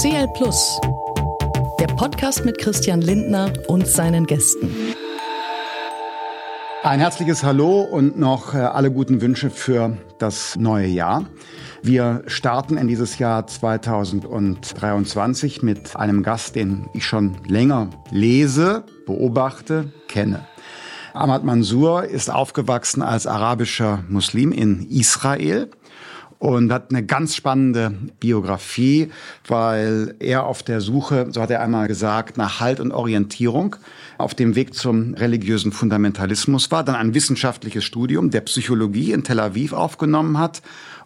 [0.00, 0.80] CL Plus,
[1.78, 4.74] der Podcast mit Christian Lindner und seinen Gästen.
[6.82, 11.26] Ein herzliches Hallo und noch äh, alle guten Wünsche für das neue Jahr.
[11.82, 19.92] Wir starten in dieses Jahr 2023 mit einem Gast, den ich schon länger lese, beobachte,
[20.08, 20.46] kenne.
[21.12, 25.68] Ahmad Mansour ist aufgewachsen als arabischer Muslim in Israel
[26.40, 29.10] und hat eine ganz spannende Biografie,
[29.46, 33.76] weil er auf der Suche, so hat er einmal gesagt, nach Halt und Orientierung
[34.16, 39.38] auf dem Weg zum religiösen Fundamentalismus war, dann ein wissenschaftliches Studium der Psychologie in Tel
[39.38, 40.62] Aviv aufgenommen hat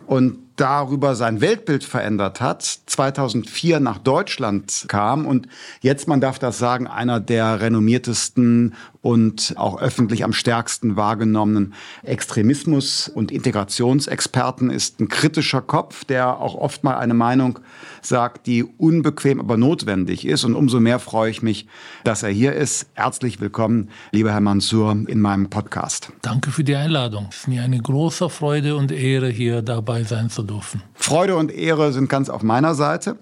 [0.06, 5.48] und darüber sein Weltbild verändert hat, 2004 nach Deutschland kam und
[5.80, 13.06] jetzt, man darf das sagen, einer der renommiertesten und auch öffentlich am stärksten wahrgenommenen Extremismus-
[13.06, 17.58] und Integrationsexperten ist ein kritischer Kopf, der auch oft mal eine Meinung
[18.00, 20.44] sagt, die unbequem, aber notwendig ist.
[20.44, 21.66] Und umso mehr freue ich mich,
[22.04, 22.86] dass er hier ist.
[22.94, 26.10] Herzlich willkommen, lieber Herr Mansour, in meinem Podcast.
[26.22, 27.26] Danke für die Einladung.
[27.30, 30.82] Es ist mir eine große Freude und Ehre, hier dabei sein zu dürfen.
[30.94, 33.18] Freude und Ehre sind ganz auf meiner Seite.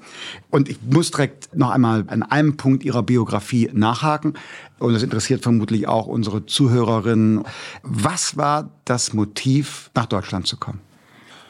[0.50, 4.34] Und ich muss direkt noch einmal an einem Punkt Ihrer Biografie nachhaken.
[4.78, 7.44] Und das interessiert vermutlich auch unsere Zuhörerinnen.
[7.82, 10.80] Was war das Motiv, nach Deutschland zu kommen?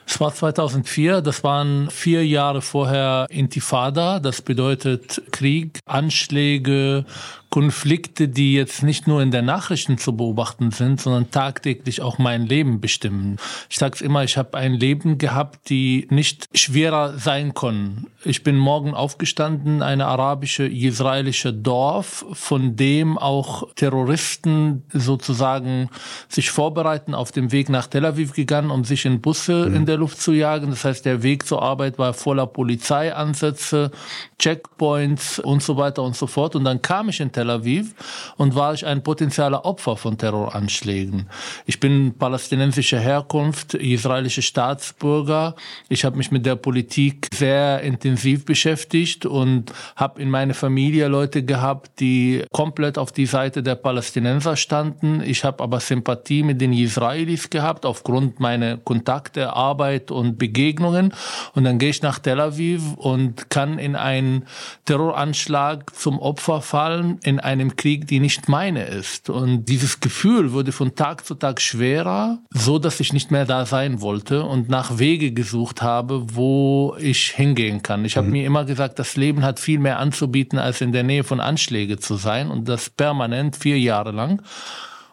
[0.07, 7.07] Es war 2004, das waren vier Jahre vorher Intifada, das bedeutet Krieg, Anschläge,
[7.53, 12.47] Konflikte, die jetzt nicht nur in den Nachrichten zu beobachten sind, sondern tagtäglich auch mein
[12.47, 13.37] Leben bestimmen.
[13.69, 18.07] Ich sage es immer, ich habe ein Leben gehabt, die nicht schwerer sein können.
[18.25, 25.91] Ich bin morgen aufgestanden, eine arabische, israelische Dorf, von dem auch Terroristen sozusagen
[26.29, 29.77] sich vorbereiten, auf dem Weg nach Tel Aviv gegangen, um sich in Busse mhm.
[29.77, 30.71] in der Luft zu jagen.
[30.71, 33.91] Das heißt, der Weg zur Arbeit war voller Polizeiansätze,
[34.39, 36.57] Checkpoints und so weiter und so fort.
[36.57, 37.95] Und dann kam ich in Tel Tel Aviv
[38.37, 41.29] und war ich ein potenzieller Opfer von Terroranschlägen.
[41.67, 45.57] Ich bin palästinensischer Herkunft, israelischer Staatsbürger.
[45.89, 51.45] Ich habe mich mit der Politik sehr intensiv beschäftigt und habe in meiner Familie Leute
[51.45, 55.21] gehabt, die komplett auf die Seite der Palästinenser standen.
[55.21, 61.13] Ich habe aber Sympathie mit den Israelis gehabt aufgrund meiner Kontakte, Arbeit und Begegnungen.
[61.55, 64.45] Und dann gehe ich nach Tel Aviv und kann in einen
[64.85, 69.31] Terroranschlag zum Opfer fallen, in einem Krieg, die nicht meine ist.
[69.31, 73.67] Und dieses Gefühl wurde von Tag zu Tag schwerer, so dass ich nicht mehr da
[73.67, 78.05] sein wollte und nach Wege gesucht habe, wo ich hingehen kann.
[78.05, 78.33] Ich habe mhm.
[78.33, 81.99] mir immer gesagt, das Leben hat viel mehr anzubieten, als in der Nähe von Anschlägen
[81.99, 84.43] zu sein und das permanent vier Jahre lang.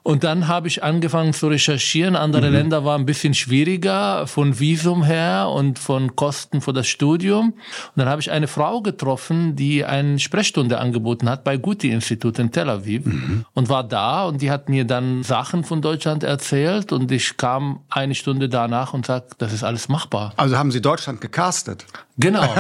[0.04, 2.16] Und dann habe ich angefangen zu recherchieren.
[2.16, 2.54] Andere mhm.
[2.54, 7.50] Länder waren ein bisschen schwieriger von Visum her und von Kosten für das Studium.
[7.50, 12.52] Und dann habe ich eine Frau getroffen, die eine Sprechstunde angeboten hat bei Guti-Institut in
[12.52, 13.46] Tel Aviv mhm.
[13.54, 17.82] und war da und die hat mir dann Sachen von Deutschland erzählt und ich kam
[17.90, 20.34] eine Stunde danach und sagte, das ist alles machbar.
[20.38, 21.86] Also haben Sie Deutschland gecastet?
[22.19, 22.53] Genau.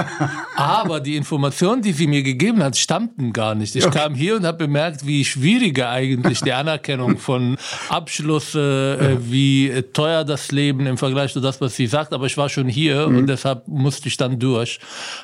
[0.55, 3.75] Aber die Informationen, die sie mir gegeben hat, stammten gar nicht.
[3.75, 3.99] Ich okay.
[3.99, 7.57] kam hier und habe bemerkt, wie schwieriger eigentlich die Anerkennung von
[7.89, 12.13] Abschluss, äh, wie teuer das Leben im Vergleich zu das, was sie sagt.
[12.13, 13.17] Aber ich war schon hier mhm.
[13.17, 14.79] und deshalb musste ich dann durch.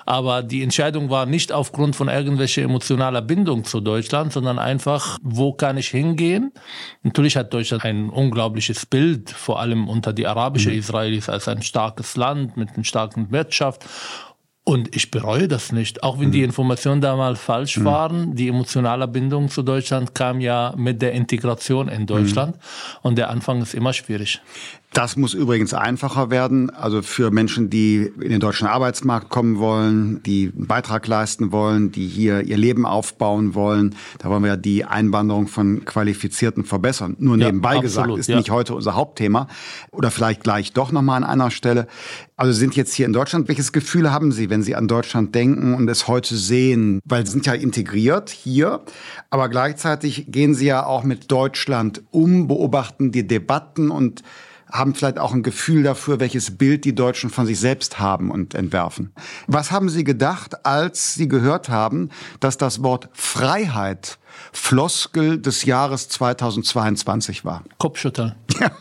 [0.05, 5.53] Aber die Entscheidung war nicht aufgrund von irgendwelcher emotionaler Bindung zu Deutschland, sondern einfach, wo
[5.53, 6.51] kann ich hingehen?
[7.03, 10.79] Natürlich hat Deutschland ein unglaubliches Bild, vor allem unter die arabischen mhm.
[10.79, 13.85] Israelis als ein starkes Land mit einer starken Wirtschaft.
[14.67, 16.45] Und ich bereue das nicht, auch wenn die mhm.
[16.45, 17.85] Informationen damals falsch mhm.
[17.85, 18.35] waren.
[18.35, 22.55] Die emotionale Bindung zu Deutschland kam ja mit der Integration in Deutschland.
[22.55, 22.61] Mhm.
[23.03, 24.41] Und der Anfang ist immer schwierig.
[24.95, 26.69] Das muss übrigens einfacher werden.
[26.69, 31.91] Also für Menschen, die in den deutschen Arbeitsmarkt kommen wollen, die einen Beitrag leisten wollen,
[31.91, 33.93] die hier ihr Leben aufbauen wollen.
[34.19, 37.17] Da wollen wir ja die Einwanderung von Qualifizierten verbessern.
[37.19, 38.37] Nur nebenbei ja, gesagt, ist ja.
[38.37, 39.47] nicht heute unser Hauptthema.
[39.91, 41.87] Oder vielleicht gleich doch nochmal an einer Stelle.
[42.37, 43.49] Also sind jetzt hier in Deutschland.
[43.49, 47.01] Welches Gefühl haben Sie, wenn Sie an Deutschland denken und es heute sehen?
[47.03, 48.79] Weil Sie sind ja integriert hier,
[49.29, 54.23] aber gleichzeitig gehen Sie ja auch mit Deutschland um, beobachten die Debatten und
[54.77, 58.53] haben vielleicht auch ein Gefühl dafür, welches Bild die Deutschen von sich selbst haben und
[58.53, 59.13] entwerfen.
[59.47, 64.17] Was haben Sie gedacht, als Sie gehört haben, dass das Wort Freiheit
[64.51, 67.63] Floskel des Jahres 2022 war?
[67.77, 68.35] Kopfschütteln.
[68.59, 68.71] Ja.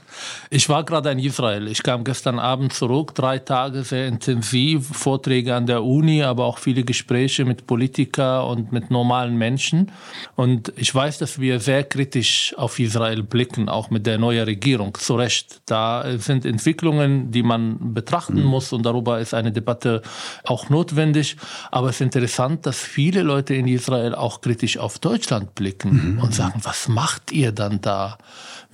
[0.51, 1.69] Ich war gerade in Israel.
[1.69, 6.59] Ich kam gestern Abend zurück, drei Tage sehr intensiv, Vorträge an der Uni, aber auch
[6.59, 9.91] viele Gespräche mit Politikern und mit normalen Menschen.
[10.37, 14.95] Und ich weiß, dass wir sehr kritisch auf Israel blicken, auch mit der neuen Regierung,
[14.95, 15.61] zu Recht.
[15.67, 18.47] Da sind Entwicklungen, die man betrachten mhm.
[18.47, 20.03] muss und darüber ist eine Debatte
[20.45, 21.37] auch notwendig.
[21.71, 26.19] Aber es ist interessant, dass viele Leute in Israel auch kritisch auf Deutschland blicken mhm.
[26.21, 28.19] und sagen, was macht ihr dann da?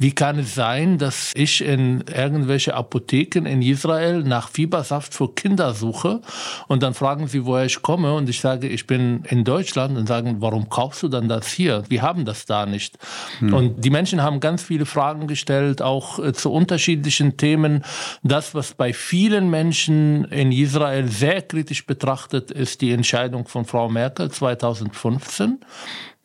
[0.00, 5.75] Wie kann es sein, dass ich in irgendwelche Apotheken in Israel nach Fiebersaft für Kinder
[5.75, 6.23] suche
[6.69, 10.06] und dann fragen sie, woher ich komme und ich sage, ich bin in Deutschland und
[10.06, 11.82] sagen, warum kaufst du dann das hier?
[11.91, 12.97] Wir haben das da nicht.
[13.41, 13.52] Hm.
[13.52, 17.85] Und die Menschen haben ganz viele Fragen gestellt, auch äh, zu unterschiedlichen Themen.
[18.23, 23.91] Das, was bei vielen Menschen in Israel sehr kritisch betrachtet, ist die Entscheidung von Frau
[23.91, 25.58] Merkel 2015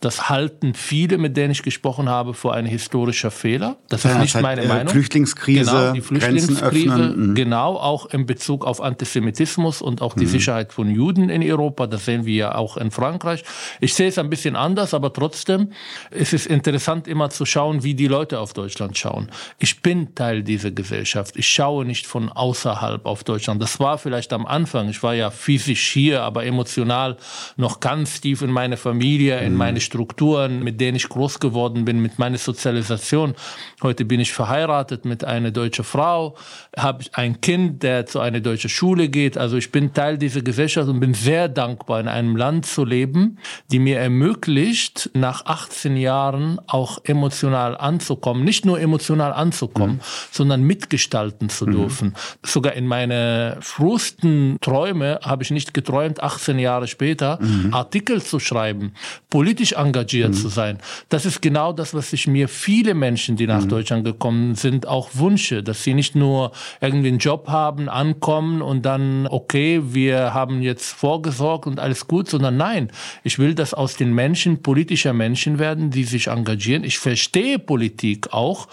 [0.02, 3.78] das halten viele, mit denen ich gesprochen habe, für einen historischer Fehler.
[3.90, 4.90] Das ja, ist nicht halt, meine äh, Meinung.
[4.90, 7.34] Flüchtlingskrise, genau, die Flüchtlingskrise, mhm.
[7.34, 10.30] genau, auch in Bezug auf Antisemitismus und auch die mhm.
[10.30, 11.88] Sicherheit von Juden in Europa.
[11.88, 13.44] Das sehen wir ja auch in Frankreich.
[13.80, 15.72] Ich sehe es ein bisschen anders, aber trotzdem
[16.12, 19.32] ist es interessant, immer zu schauen, wie die Leute auf Deutschland schauen.
[19.60, 21.36] Ich bin Teil dieser Gesellschaft.
[21.38, 23.62] Ich schaue nicht von außerhalb auf Deutschland.
[23.62, 24.90] Das war vielleicht am Anfang.
[24.90, 27.18] Ich war ja physisch hier, aber emotional
[27.56, 29.58] noch ganz tief in meine Familie, in mhm.
[29.58, 33.36] meine Strukturen, mit denen ich groß geworden bin, mit meiner Sozialisation.
[33.82, 36.36] Heute bin ich verheiratet mit einer deutschen Frau,
[36.78, 39.38] habe ein Kind, der zu einer deutschen Schule geht.
[39.38, 43.38] Also ich bin Teil dieser Gesellschaft und bin sehr dankbar, in einem Land zu leben,
[43.72, 48.44] die mir ermöglicht, nach 18 Jahren auch emotional anzukommen.
[48.44, 50.02] Nicht nur emotional anzukommen, mhm.
[50.32, 51.72] sondern mitgestalten zu mhm.
[51.72, 52.16] dürfen.
[52.44, 57.74] Sogar in meine frühesten Träume habe ich nicht geträumt, 18 Jahre später mhm.
[57.74, 58.94] Artikel zu schreiben,
[59.30, 60.34] politisch engagiert mhm.
[60.34, 60.80] zu sein.
[61.10, 63.70] Das ist genau das, was sich mir viele Menschen, die nach mhm.
[63.70, 66.52] Deutschland gekommen sind, auch wünsche, dass sie nicht nur
[66.82, 72.30] irgendwie einen Job haben, ankommen und dann, okay, wir haben jetzt vorgesorgt und alles gut,
[72.30, 72.92] sondern nein,
[73.24, 76.84] ich will, dass aus den Menschen politischer Menschen werden, die sich engagieren.
[76.84, 78.68] Ich verstehe Politik auch,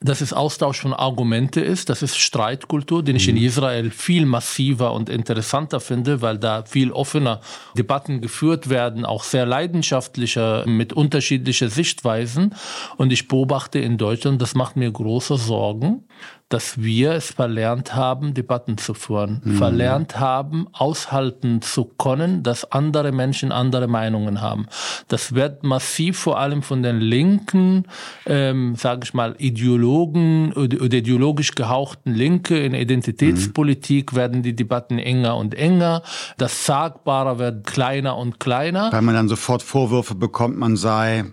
[0.00, 3.42] dass es Austausch von Argumente ist, das ist Streitkultur, den ich in mhm.
[3.42, 7.40] Israel viel massiver und interessanter finde, weil da viel offener
[7.76, 12.54] Debatten geführt werden, auch sehr leidenschaftlicher, mit unterschiedlichen Sichtweisen.
[12.96, 16.04] Und ich beobachte in Deutschland, das macht mir große Sorgen,
[16.48, 19.56] dass wir es verlernt haben, Debatten zu führen, mhm.
[19.56, 24.66] verlernt haben, aushalten zu können, dass andere Menschen andere Meinungen haben.
[25.08, 27.84] Das wird massiv vor allem von den linken,
[28.26, 34.16] ähm, sage ich mal, Ideologen oder ideologisch gehauchten Linke in Identitätspolitik mhm.
[34.16, 36.02] werden die Debatten enger und enger.
[36.38, 38.90] Das Sagbare wird kleiner und kleiner.
[38.90, 41.26] Weil man dann sofort Vorwürfe bekommt, man sei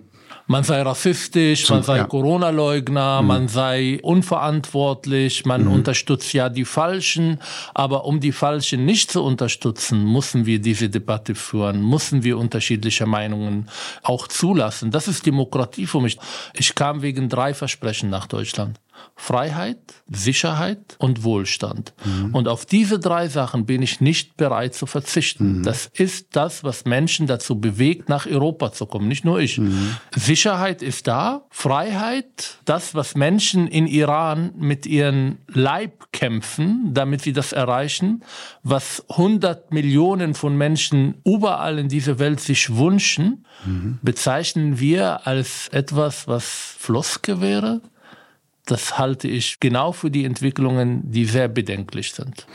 [0.47, 2.03] man sei rassistisch, man sei ja.
[2.05, 3.27] Corona-Leugner, mhm.
[3.27, 5.71] man sei unverantwortlich, man mhm.
[5.71, 7.39] unterstützt ja die Falschen.
[7.73, 13.05] Aber um die Falschen nicht zu unterstützen, müssen wir diese Debatte führen, müssen wir unterschiedliche
[13.05, 13.69] Meinungen
[14.03, 14.91] auch zulassen.
[14.91, 16.17] Das ist Demokratie für mich.
[16.53, 18.79] Ich kam wegen drei Versprechen nach Deutschland.
[19.15, 19.77] Freiheit,
[20.09, 21.93] Sicherheit und Wohlstand.
[22.03, 22.35] Mhm.
[22.35, 25.59] Und auf diese drei Sachen bin ich nicht bereit zu verzichten.
[25.59, 25.63] Mhm.
[25.63, 29.57] Das ist das, was Menschen dazu bewegt, nach Europa zu kommen, nicht nur ich.
[29.57, 29.95] Mhm.
[30.13, 37.33] Sicherheit ist da, Freiheit, das, was Menschen in Iran mit ihren Leib kämpfen, damit sie
[37.33, 38.23] das erreichen,
[38.63, 43.99] was 100 Millionen von Menschen überall in dieser Welt sich wünschen, mhm.
[44.01, 46.45] bezeichnen wir als etwas, was
[46.77, 47.81] Floske wäre,
[48.65, 52.47] das halte ich genau für die Entwicklungen, die sehr bedenklich sind.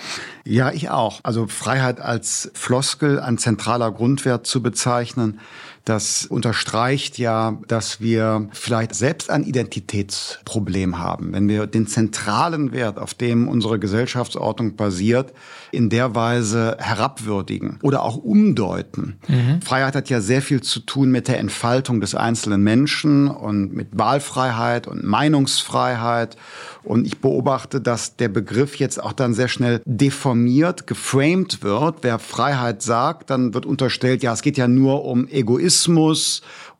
[0.44, 1.20] Ja, ich auch.
[1.22, 5.40] Also Freiheit als Floskel, ein zentraler Grundwert zu bezeichnen,
[5.84, 11.32] das unterstreicht ja, dass wir vielleicht selbst ein Identitätsproblem haben.
[11.32, 15.32] Wenn wir den zentralen Wert, auf dem unsere Gesellschaftsordnung basiert,
[15.72, 19.18] in der Weise herabwürdigen oder auch umdeuten.
[19.28, 19.62] Mhm.
[19.62, 23.88] Freiheit hat ja sehr viel zu tun mit der Entfaltung des einzelnen Menschen und mit
[23.92, 26.36] Wahlfreiheit und Meinungsfreiheit.
[26.82, 31.98] Und ich beobachte, dass der Begriff jetzt auch dann sehr schnell deformiert, geframed wird.
[32.02, 35.69] Wer Freiheit sagt, dann wird unterstellt, ja, es geht ja nur um Egoismus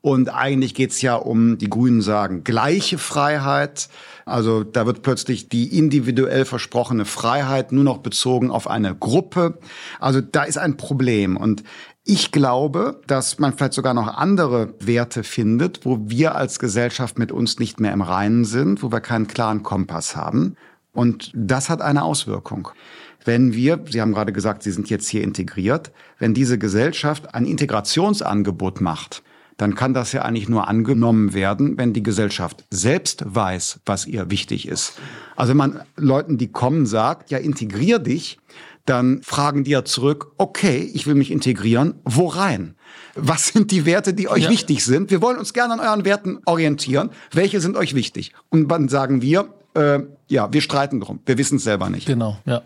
[0.01, 3.87] und eigentlich geht's ja um, die Grünen sagen, gleiche Freiheit.
[4.25, 9.59] Also da wird plötzlich die individuell versprochene Freiheit nur noch bezogen auf eine Gruppe.
[9.99, 11.37] Also da ist ein Problem.
[11.37, 11.63] Und
[12.03, 17.31] ich glaube, dass man vielleicht sogar noch andere Werte findet, wo wir als Gesellschaft mit
[17.31, 20.55] uns nicht mehr im Reinen sind, wo wir keinen klaren Kompass haben.
[20.93, 22.69] Und das hat eine Auswirkung.
[23.25, 27.45] Wenn wir, Sie haben gerade gesagt, Sie sind jetzt hier integriert, wenn diese Gesellschaft ein
[27.45, 29.23] Integrationsangebot macht,
[29.57, 34.31] dann kann das ja eigentlich nur angenommen werden, wenn die Gesellschaft selbst weiß, was ihr
[34.31, 34.93] wichtig ist.
[35.35, 38.39] Also wenn man Leuten, die kommen, sagt, ja, integrier dich,
[38.85, 42.75] dann fragen die ja zurück, okay, ich will mich integrieren, wo rein?
[43.13, 44.49] Was sind die Werte, die euch ja.
[44.49, 45.11] wichtig sind?
[45.11, 47.11] Wir wollen uns gerne an euren Werten orientieren.
[47.31, 48.33] Welche sind euch wichtig?
[48.49, 49.99] Und dann sagen wir, äh,
[50.31, 51.19] ja, wir streiten drum.
[51.25, 52.07] Wir wissen es selber nicht.
[52.07, 52.61] Genau, ja.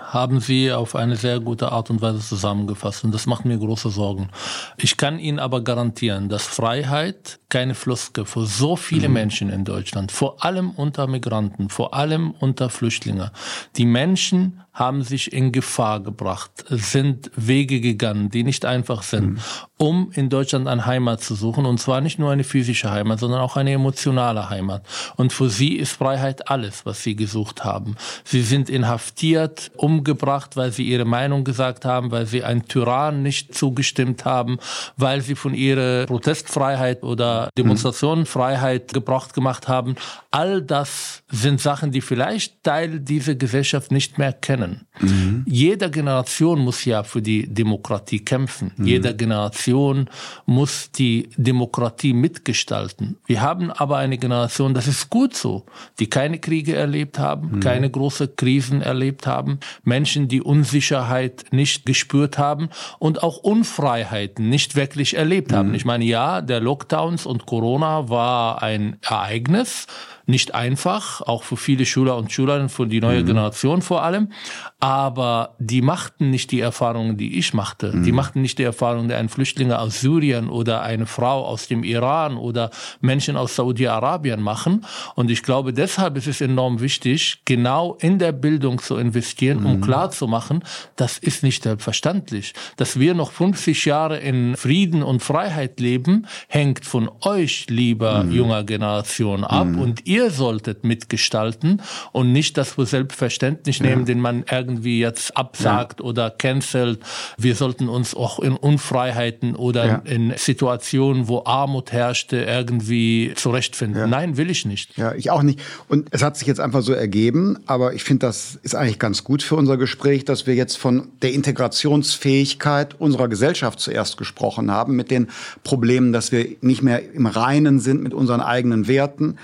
[0.00, 3.90] Haben Sie auf eine sehr gute Art und Weise zusammengefasst und das macht mir große
[3.90, 4.28] Sorgen.
[4.76, 9.14] Ich kann Ihnen aber garantieren, dass Freiheit keine Floskel für so viele mhm.
[9.14, 13.30] Menschen in Deutschland, vor allem unter Migranten, vor allem unter Flüchtlingen.
[13.76, 19.38] Die Menschen haben sich in Gefahr gebracht, sind Wege gegangen, die nicht einfach sind, mhm.
[19.76, 21.66] um in Deutschland eine Heimat zu suchen.
[21.66, 24.84] Und zwar nicht nur eine physische Heimat, sondern auch eine emotionale Heimat.
[25.16, 27.96] Und für sie ist Freiheit alles, was sie gesucht haben.
[28.24, 33.54] Sie sind inhaftiert, umgebracht, weil sie ihre Meinung gesagt haben, weil sie einen Tyrann nicht
[33.54, 34.58] zugestimmt haben,
[34.96, 39.96] weil sie von ihrer Protestfreiheit oder Demonstrationenfreiheit Gebrauch gemacht haben.
[40.30, 44.67] All das sind Sachen, die vielleicht Teil dieser Gesellschaft nicht mehr kennen.
[45.00, 45.44] Mhm.
[45.46, 48.72] Jede Generation muss ja für die Demokratie kämpfen.
[48.76, 48.86] Mhm.
[48.86, 50.08] Jede Generation
[50.46, 53.16] muss die Demokratie mitgestalten.
[53.26, 55.64] Wir haben aber eine Generation, das ist gut so,
[55.98, 57.60] die keine Kriege erlebt haben, mhm.
[57.60, 64.76] keine große Krisen erlebt haben, Menschen, die Unsicherheit nicht gespürt haben und auch Unfreiheiten nicht
[64.76, 65.70] wirklich erlebt haben.
[65.70, 65.74] Mhm.
[65.74, 69.86] Ich meine, ja, der Lockdowns und Corona war ein Ereignis,
[70.28, 73.26] nicht einfach, auch für viele Schüler und Schülerinnen, für die neue mhm.
[73.26, 74.30] Generation vor allem.
[74.78, 77.96] Aber die machten nicht die Erfahrungen, die ich machte.
[77.96, 78.02] Mhm.
[78.04, 81.82] Die machten nicht die Erfahrungen, die ein Flüchtlinge aus Syrien oder eine Frau aus dem
[81.82, 82.70] Iran oder
[83.00, 84.84] Menschen aus Saudi-Arabien machen.
[85.14, 89.76] Und ich glaube, deshalb ist es enorm wichtig, genau in der Bildung zu investieren, um
[89.76, 89.80] mhm.
[89.80, 90.62] klar zu machen,
[90.96, 92.52] das ist nicht selbstverständlich.
[92.76, 98.32] Dass wir noch 50 Jahre in Frieden und Freiheit leben, hängt von euch, lieber mhm.
[98.32, 99.68] junger Generation, ab.
[99.68, 99.78] Mhm.
[99.80, 101.80] Und ihr ihr solltet mitgestalten
[102.12, 104.06] und nicht das für selbstverständlich nehmen, ja.
[104.06, 106.06] den man irgendwie jetzt absagt ja.
[106.06, 107.00] oder cancelt.
[107.36, 110.02] Wir sollten uns auch in Unfreiheiten oder ja.
[110.04, 114.10] in Situationen, wo Armut herrschte, irgendwie zurechtfinden.
[114.10, 114.96] Nein, will ich nicht.
[114.98, 115.60] Ja, ich auch nicht.
[115.88, 119.22] Und es hat sich jetzt einfach so ergeben, aber ich finde, das ist eigentlich ganz
[119.22, 124.96] gut für unser Gespräch, dass wir jetzt von der Integrationsfähigkeit unserer Gesellschaft zuerst gesprochen haben,
[124.96, 125.28] mit den
[125.62, 129.36] Problemen, dass wir nicht mehr im Reinen sind mit unseren eigenen Werten,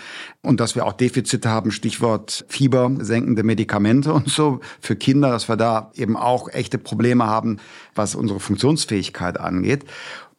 [0.45, 5.49] und dass wir auch Defizite haben, Stichwort Fieber, senkende Medikamente und so für Kinder, dass
[5.49, 7.59] wir da eben auch echte Probleme haben,
[7.95, 9.85] was unsere Funktionsfähigkeit angeht.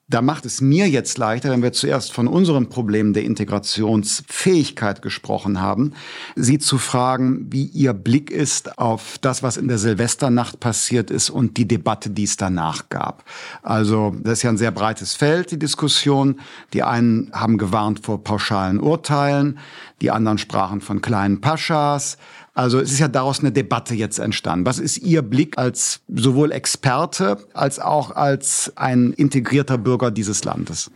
[0.08, 5.60] Da macht es mir jetzt leichter, wenn wir zuerst von unseren Problemen der Integrationsfähigkeit gesprochen
[5.60, 5.94] haben,
[6.36, 11.32] Sie zu fragen, wie Ihr Blick ist auf das, was in der Silvesternacht passiert ist
[11.32, 13.24] und die Debatte, die es danach gab.
[13.64, 16.40] Also das ist ja ein sehr breites Feld, die Diskussion.
[16.74, 19.58] Die einen haben gewarnt vor pauschalen Urteilen,
[20.02, 22.20] die anderen sprachen von kleinen Paschas.
[22.56, 24.66] Also es ist ja daraus eine Debatte jetzt entstanden.
[24.66, 30.90] Was ist Ihr Blick als sowohl Experte als auch als ein integrierter Bürger dieses Landes?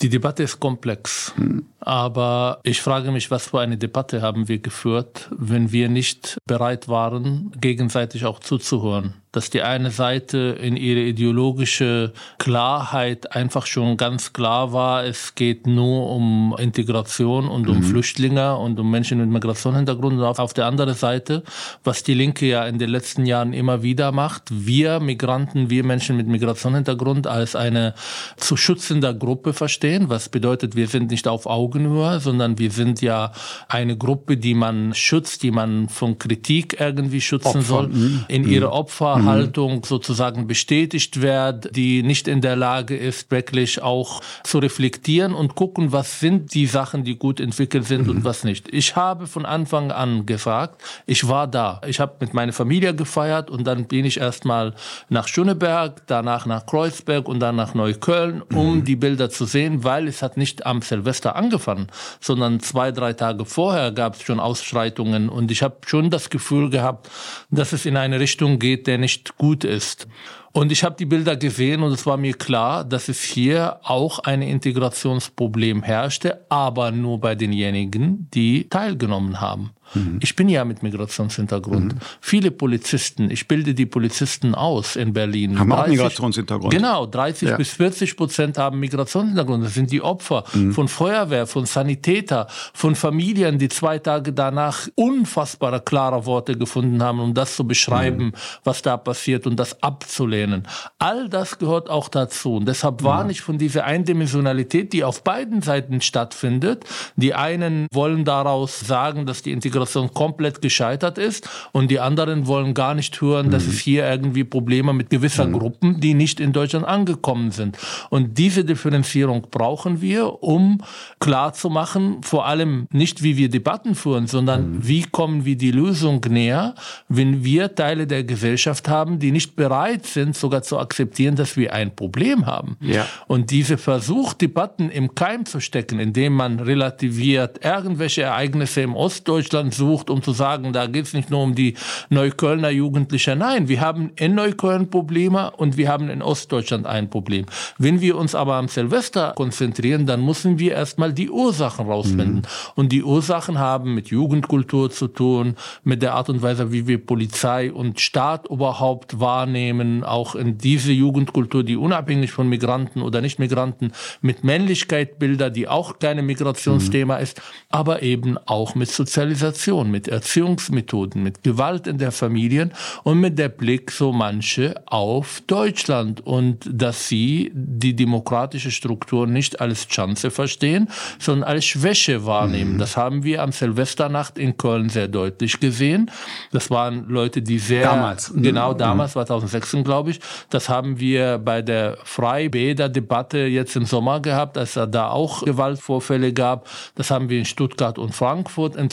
[0.00, 1.64] Die Debatte ist komplex, hm.
[1.80, 6.86] aber ich frage mich, was für eine Debatte haben wir geführt, wenn wir nicht bereit
[6.86, 14.32] waren, gegenseitig auch zuzuhören dass die eine Seite in ihre ideologische Klarheit einfach schon ganz
[14.32, 17.82] klar war, es geht nur um Integration und um mhm.
[17.82, 20.18] Flüchtlinge und um Menschen mit Migrationshintergrund.
[20.18, 21.42] Und auf der anderen Seite,
[21.84, 26.16] was die Linke ja in den letzten Jahren immer wieder macht, wir Migranten, wir Menschen
[26.16, 27.92] mit Migrationshintergrund als eine
[28.38, 33.32] zu schützender Gruppe verstehen, was bedeutet, wir sind nicht auf Augenhöhe, sondern wir sind ja
[33.68, 37.62] eine Gruppe, die man schützt, die man von Kritik irgendwie schützen Opfer.
[37.62, 38.24] soll, mhm.
[38.28, 38.72] in ihre mhm.
[38.72, 39.25] Opfer Mhm.
[39.26, 45.54] Haltung sozusagen bestätigt wird, die nicht in der Lage ist, wirklich auch zu reflektieren und
[45.54, 48.10] gucken, was sind die Sachen, die gut entwickelt sind mhm.
[48.10, 48.68] und was nicht.
[48.72, 51.80] Ich habe von Anfang an gesagt, ich war da.
[51.86, 54.74] Ich habe mit meiner Familie gefeiert und dann bin ich erstmal
[55.08, 58.84] nach Schöneberg, danach nach Kreuzberg und dann nach Neukölln, um mhm.
[58.84, 61.88] die Bilder zu sehen, weil es hat nicht am Silvester angefangen,
[62.20, 66.70] sondern zwei, drei Tage vorher gab es schon Ausschreitungen und ich habe schon das Gefühl
[66.70, 67.10] gehabt,
[67.50, 70.08] dass es in eine Richtung geht, der nicht gut ist.
[70.50, 74.18] Und ich habe die Bilder gesehen und es war mir klar, dass es hier auch
[74.18, 79.70] ein Integrationsproblem herrschte, aber nur bei denjenigen, die teilgenommen haben.
[79.94, 80.18] Mhm.
[80.20, 81.94] Ich bin ja mit Migrationshintergrund.
[81.94, 81.98] Mhm.
[82.20, 85.58] Viele Polizisten, ich bilde die Polizisten aus in Berlin.
[85.58, 86.72] Haben 30, auch Migrationshintergrund.
[86.72, 87.56] Genau, 30 ja.
[87.56, 89.64] bis 40 Prozent haben Migrationshintergrund.
[89.64, 90.72] Das sind die Opfer mhm.
[90.72, 97.20] von Feuerwehr, von Sanitäter, von Familien, die zwei Tage danach unfassbare klare Worte gefunden haben,
[97.20, 98.32] um das zu beschreiben, mhm.
[98.64, 100.66] was da passiert und das abzulehnen.
[100.98, 102.56] All das gehört auch dazu.
[102.56, 106.84] Und deshalb warne ich von dieser Eindimensionalität, die auf beiden Seiten stattfindet.
[107.16, 109.75] Die einen wollen daraus sagen, dass die Integration
[110.14, 114.92] komplett gescheitert ist und die anderen wollen gar nicht hören, dass es hier irgendwie Probleme
[114.92, 117.78] mit gewisser Gruppen, die nicht in Deutschland angekommen sind.
[118.10, 120.82] Und diese Differenzierung brauchen wir, um
[121.20, 126.74] klarzumachen, vor allem nicht, wie wir Debatten führen, sondern wie kommen wir die Lösung näher,
[127.08, 131.72] wenn wir Teile der Gesellschaft haben, die nicht bereit sind, sogar zu akzeptieren, dass wir
[131.72, 132.76] ein Problem haben.
[132.80, 133.06] Ja.
[133.26, 139.65] Und diese Versuch, Debatten im Keim zu stecken, indem man relativiert irgendwelche Ereignisse im Ostdeutschland
[139.72, 141.74] sucht, um zu sagen, da geht es nicht nur um die
[142.10, 143.36] Neuköllner Jugendliche.
[143.36, 147.46] Nein, wir haben in Neukölln Probleme und wir haben in Ostdeutschland ein Problem.
[147.78, 152.36] Wenn wir uns aber am Silvester konzentrieren, dann müssen wir erstmal die Ursachen rausfinden.
[152.36, 152.42] Mhm.
[152.74, 157.04] Und die Ursachen haben mit Jugendkultur zu tun, mit der Art und Weise, wie wir
[157.04, 163.92] Polizei und Staat überhaupt wahrnehmen, auch in diese Jugendkultur, die unabhängig von Migranten oder Nicht-Migranten
[164.20, 167.22] mit Männlichkeitbilder, die auch keine Migrationsthema mhm.
[167.22, 169.55] ist, aber eben auch mit Sozialisation,
[169.90, 172.70] mit Erziehungsmethoden, mit Gewalt in der Familie
[173.02, 179.60] und mit der Blick so manche auf Deutschland und dass sie die demokratische Struktur nicht
[179.60, 182.74] als Chance verstehen, sondern als Schwäche wahrnehmen.
[182.74, 182.78] Mhm.
[182.78, 186.10] Das haben wir am Silvesternacht in Köln sehr deutlich gesehen.
[186.52, 188.78] Das waren Leute, die sehr damals genau mhm.
[188.78, 190.20] damals 2016 glaube ich.
[190.50, 196.68] Das haben wir bei der Freibäder-Debatte jetzt im Sommer gehabt, als da auch Gewaltvorfälle gab.
[196.94, 198.90] Das haben wir in Stuttgart und Frankfurt in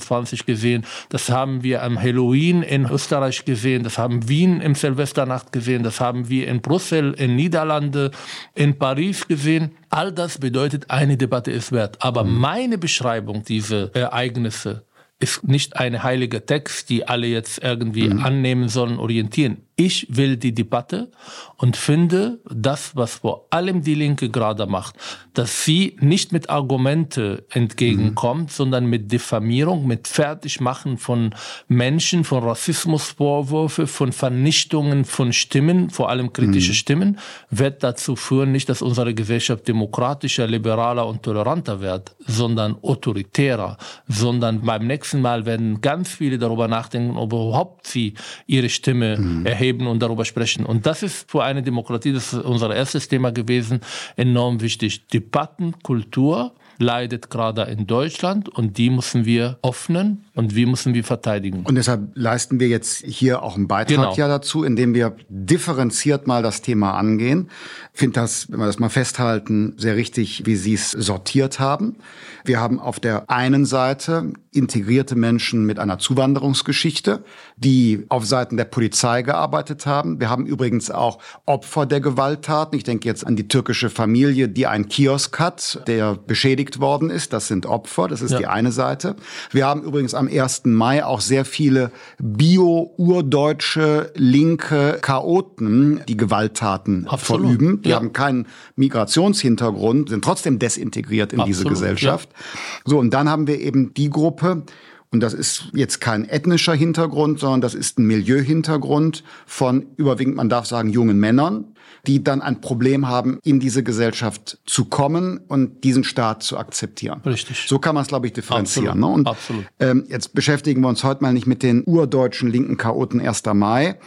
[0.00, 0.84] 2020 gesehen.
[1.08, 3.82] Das haben wir am Halloween in Österreich gesehen.
[3.82, 5.82] Das haben Wien im Silvesternacht gesehen.
[5.82, 8.10] Das haben wir in Brüssel, in Niederlande,
[8.54, 9.72] in Paris gesehen.
[9.90, 11.96] All das bedeutet, eine Debatte ist wert.
[12.00, 12.38] Aber mhm.
[12.38, 14.84] meine Beschreibung dieser Ereignisse
[15.20, 18.24] ist nicht ein heiliger Text, die alle jetzt irgendwie mhm.
[18.24, 19.67] annehmen sollen, orientieren.
[19.80, 21.08] Ich will die Debatte
[21.56, 24.96] und finde das, was vor allem die Linke gerade macht,
[25.34, 28.48] dass sie nicht mit Argumente entgegenkommt, mhm.
[28.48, 31.32] sondern mit Diffamierung, mit Fertigmachen von
[31.68, 36.74] Menschen, von Rassismusvorwürfe, von Vernichtungen von Stimmen, vor allem kritische mhm.
[36.74, 37.18] Stimmen,
[37.50, 43.76] wird dazu führen, nicht, dass unsere Gesellschaft demokratischer, liberaler und toleranter wird, sondern autoritärer,
[44.08, 48.14] sondern beim nächsten Mal werden ganz viele darüber nachdenken, ob überhaupt sie
[48.48, 49.46] ihre Stimme mhm.
[49.46, 50.64] erheben erheben und darüber sprechen.
[50.64, 53.80] Und das ist für eine Demokratie, das ist unser erstes Thema gewesen,
[54.16, 55.06] enorm wichtig.
[55.08, 61.64] Debattenkultur leidet gerade in Deutschland und die müssen wir öffnen und wie müssen wir verteidigen.
[61.64, 64.14] Und deshalb leisten wir jetzt hier auch einen Beitrag genau.
[64.14, 67.50] ja dazu, indem wir differenziert mal das Thema angehen.
[67.92, 71.96] Ich finde das, wenn wir das mal festhalten, sehr richtig, wie Sie es sortiert haben.
[72.44, 77.24] Wir haben auf der einen Seite integrierte Menschen mit einer Zuwanderungsgeschichte,
[77.56, 80.20] die auf Seiten der Polizei gearbeitet haben.
[80.20, 82.76] Wir haben übrigens auch Opfer der Gewalttaten.
[82.76, 87.32] Ich denke jetzt an die türkische Familie, die einen Kiosk hat, der beschädigt worden ist.
[87.32, 88.08] Das sind Opfer.
[88.08, 88.38] Das ist ja.
[88.38, 89.16] die eine Seite.
[89.50, 90.62] Wir haben übrigens am 1.
[90.66, 97.46] Mai auch sehr viele bio-urdeutsche linke Chaoten, die Gewalttaten Absolut.
[97.46, 97.82] verüben.
[97.82, 97.96] Die ja.
[97.96, 101.56] haben keinen Migrationshintergrund, sind trotzdem desintegriert in Absolut.
[101.56, 102.28] diese Gesellschaft.
[102.32, 102.60] Ja.
[102.84, 104.62] So, und dann haben wir eben die Gruppe,
[105.10, 110.48] und das ist jetzt kein ethnischer Hintergrund, sondern das ist ein Milieuhintergrund von überwiegend, man
[110.48, 111.64] darf sagen, jungen Männern,
[112.06, 117.20] die dann ein Problem haben, in diese Gesellschaft zu kommen und diesen Staat zu akzeptieren.
[117.24, 117.66] Richtig.
[117.68, 118.88] So kann man es, glaube ich, differenzieren.
[118.88, 119.08] Absolut.
[119.08, 119.14] Ne?
[119.14, 119.64] Und Absolut.
[119.80, 123.42] Ähm, jetzt beschäftigen wir uns heute mal nicht mit den urdeutschen linken Chaoten 1.
[123.54, 123.98] Mai,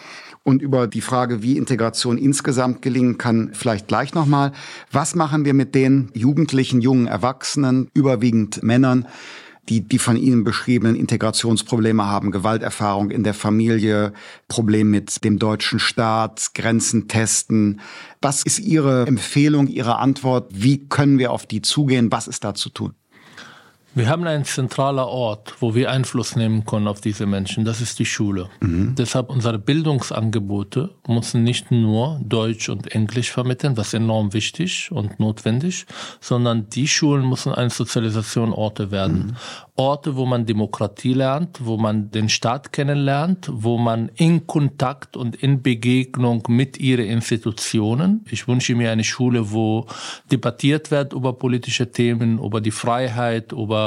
[0.43, 4.53] und über die Frage, wie Integration insgesamt gelingen kann, vielleicht gleich nochmal.
[4.91, 9.07] Was machen wir mit den Jugendlichen, jungen Erwachsenen, überwiegend Männern,
[9.69, 14.13] die die von Ihnen beschriebenen Integrationsprobleme haben, Gewalterfahrung in der Familie,
[14.47, 17.81] Problem mit dem deutschen Staat, Grenzen testen.
[18.21, 20.51] Was ist Ihre Empfehlung, Ihre Antwort?
[20.53, 22.11] Wie können wir auf die zugehen?
[22.11, 22.93] Was ist da zu tun?
[23.93, 27.65] Wir haben einen zentralen Ort, wo wir Einfluss nehmen können auf diese Menschen.
[27.65, 28.49] Das ist die Schule.
[28.61, 28.95] Mhm.
[28.95, 35.85] Deshalb unsere Bildungsangebote müssen nicht nur Deutsch und Englisch vermitteln, was enorm wichtig und notwendig,
[36.21, 39.17] sondern die Schulen müssen eine Sozialisationsorte werden.
[39.17, 39.35] Mhm.
[39.75, 45.35] Orte, wo man Demokratie lernt, wo man den Staat kennenlernt, wo man in Kontakt und
[45.35, 48.23] in Begegnung mit ihren Institutionen.
[48.29, 49.87] Ich wünsche mir eine Schule, wo
[50.31, 53.80] debattiert wird über politische Themen, über die Freiheit, über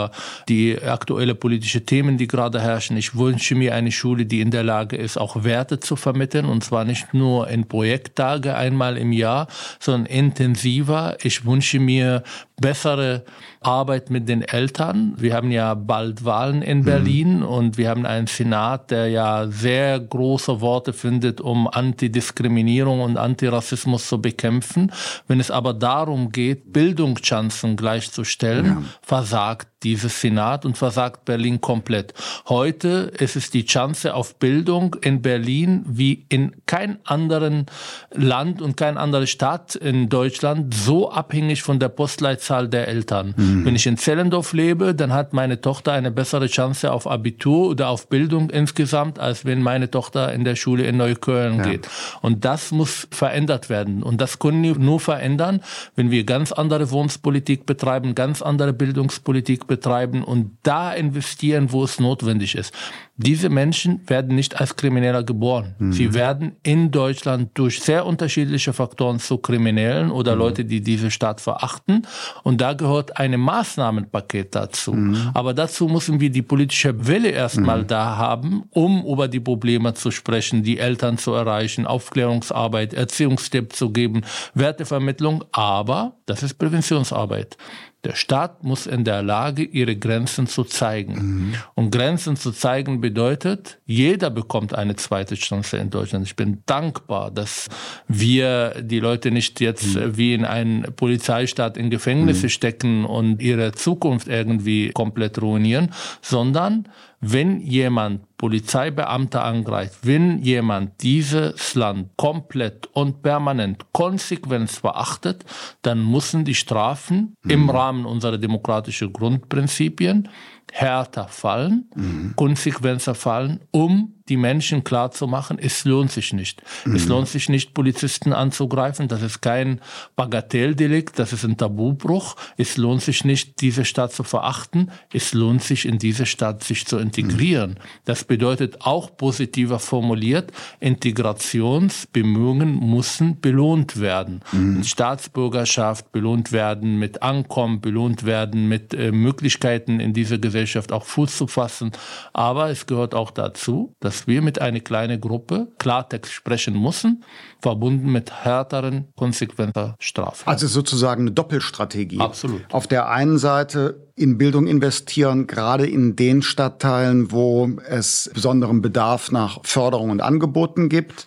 [0.48, 2.96] die aktuelle politische Themen, die gerade herrschen.
[2.96, 6.64] Ich wünsche mir eine Schule, die in der Lage ist, auch Werte zu vermitteln und
[6.64, 9.46] zwar nicht nur in Projekttage einmal im Jahr,
[9.80, 11.16] sondern intensiver.
[11.22, 12.22] Ich wünsche mir
[12.60, 13.24] bessere
[13.60, 15.14] Arbeit mit den Eltern.
[15.16, 16.84] Wir haben ja bald Wahlen in mhm.
[16.84, 23.16] Berlin und wir haben einen Senat, der ja sehr große Worte findet, um Antidiskriminierung und
[23.16, 24.92] Antirassismus zu bekämpfen.
[25.26, 28.82] Wenn es aber darum geht, Bildungschancen gleichzustellen, ja.
[29.02, 32.14] versagt dieses Senat und versagt Berlin komplett.
[32.48, 37.66] Heute ist es die Chance auf Bildung in Berlin wie in kein anderen
[38.10, 43.34] Land und kein andere Stadt in Deutschland so abhängig von der Postleitzahl der Eltern.
[43.36, 43.64] Mhm.
[43.66, 47.88] Wenn ich in Zellendorf lebe, dann hat meine Tochter eine bessere Chance auf Abitur oder
[47.88, 51.64] auf Bildung insgesamt, als wenn meine Tochter in der Schule in Neukölln ja.
[51.64, 51.88] geht.
[52.22, 54.02] Und das muss verändert werden.
[54.02, 55.60] Und das können wir nur verändern,
[55.94, 61.82] wenn wir ganz andere Wohnungspolitik betreiben, ganz andere Bildungspolitik betreiben betreiben und da investieren, wo
[61.84, 62.72] es notwendig ist.
[63.16, 65.76] Diese Menschen werden nicht als Krimineller geboren.
[65.78, 65.92] Mhm.
[65.92, 70.38] Sie werden in Deutschland durch sehr unterschiedliche Faktoren zu Kriminellen oder mhm.
[70.40, 72.06] Leute, die diese Staat verachten.
[72.42, 74.94] Und da gehört ein Maßnahmenpaket dazu.
[74.94, 75.30] Mhm.
[75.32, 77.86] Aber dazu müssen wir die politische Wille erstmal mhm.
[77.86, 83.90] da haben, um über die Probleme zu sprechen, die Eltern zu erreichen, Aufklärungsarbeit, Erziehungstipp zu
[83.90, 84.22] geben,
[84.54, 85.44] Wertevermittlung.
[85.52, 87.56] Aber das ist Präventionsarbeit.
[88.04, 91.14] Der Staat muss in der Lage, ihre Grenzen zu zeigen.
[91.14, 91.54] Mhm.
[91.74, 96.26] Und Grenzen zu zeigen bedeutet, jeder bekommt eine zweite Chance in Deutschland.
[96.26, 97.68] Ich bin dankbar, dass
[98.06, 100.16] wir die Leute nicht jetzt mhm.
[100.16, 102.50] wie in einen Polizeistaat in Gefängnisse mhm.
[102.50, 105.90] stecken und ihre Zukunft irgendwie komplett ruinieren,
[106.20, 106.88] sondern
[107.20, 115.44] wenn jemand Polizeibeamte angreift, wenn jemand dieses Land komplett und permanent konsequent verachtet,
[115.82, 117.50] dann müssen die Strafen mhm.
[117.50, 120.28] im Rahmen unserer demokratischen Grundprinzipien
[120.72, 122.32] härter fallen, mhm.
[122.36, 126.62] konsequenter fallen, um die Menschen klar zu machen, es lohnt sich nicht.
[126.86, 126.96] Mhm.
[126.96, 129.06] Es lohnt sich nicht, Polizisten anzugreifen.
[129.06, 129.82] Das ist kein
[130.16, 132.36] Bagatelldelikt, das ist ein Tabubruch.
[132.56, 134.90] Es lohnt sich nicht, diese Stadt zu verachten.
[135.12, 137.72] Es lohnt sich, in diese Stadt sich zu integrieren.
[137.72, 137.78] Mhm.
[138.06, 144.40] Das bedeutet auch positiver formuliert, Integrationsbemühungen müssen belohnt werden.
[144.52, 144.84] Mhm.
[144.84, 150.53] Staatsbürgerschaft belohnt werden, mit Ankommen belohnt werden, mit äh, Möglichkeiten in dieser Gesellschaft
[150.92, 151.92] auch Fuß zu fassen.
[152.32, 157.24] Aber es gehört auch dazu, dass dass wir mit einer kleinen Gruppe Klartext sprechen müssen,
[157.60, 160.48] verbunden mit härteren, konsequenter Strafen.
[160.48, 162.20] Also sozusagen eine Doppelstrategie.
[162.20, 162.62] Absolut.
[162.72, 169.32] Auf der einen Seite in Bildung investieren, gerade in den Stadtteilen, wo es besonderen Bedarf
[169.32, 171.26] nach Förderung und Angeboten gibt.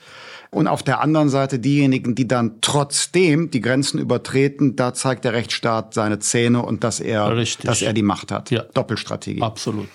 [0.58, 5.34] Und auf der anderen Seite diejenigen, die dann trotzdem die Grenzen übertreten, da zeigt der
[5.34, 8.50] Rechtsstaat seine Zähne und dass er, dass er die Macht hat.
[8.50, 8.64] Ja.
[8.74, 9.44] Doppelstrategie.
[9.44, 9.88] Absolut.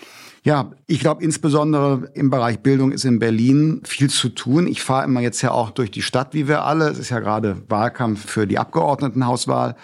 [0.45, 4.69] Ja, ich glaube insbesondere im Bereich Bildung ist in Berlin viel zu tun.
[4.69, 6.91] Ich fahre immer jetzt ja auch durch die Stadt, wie wir alle.
[6.91, 9.75] Es ist ja gerade Wahlkampf für die Abgeordnetenhauswahl.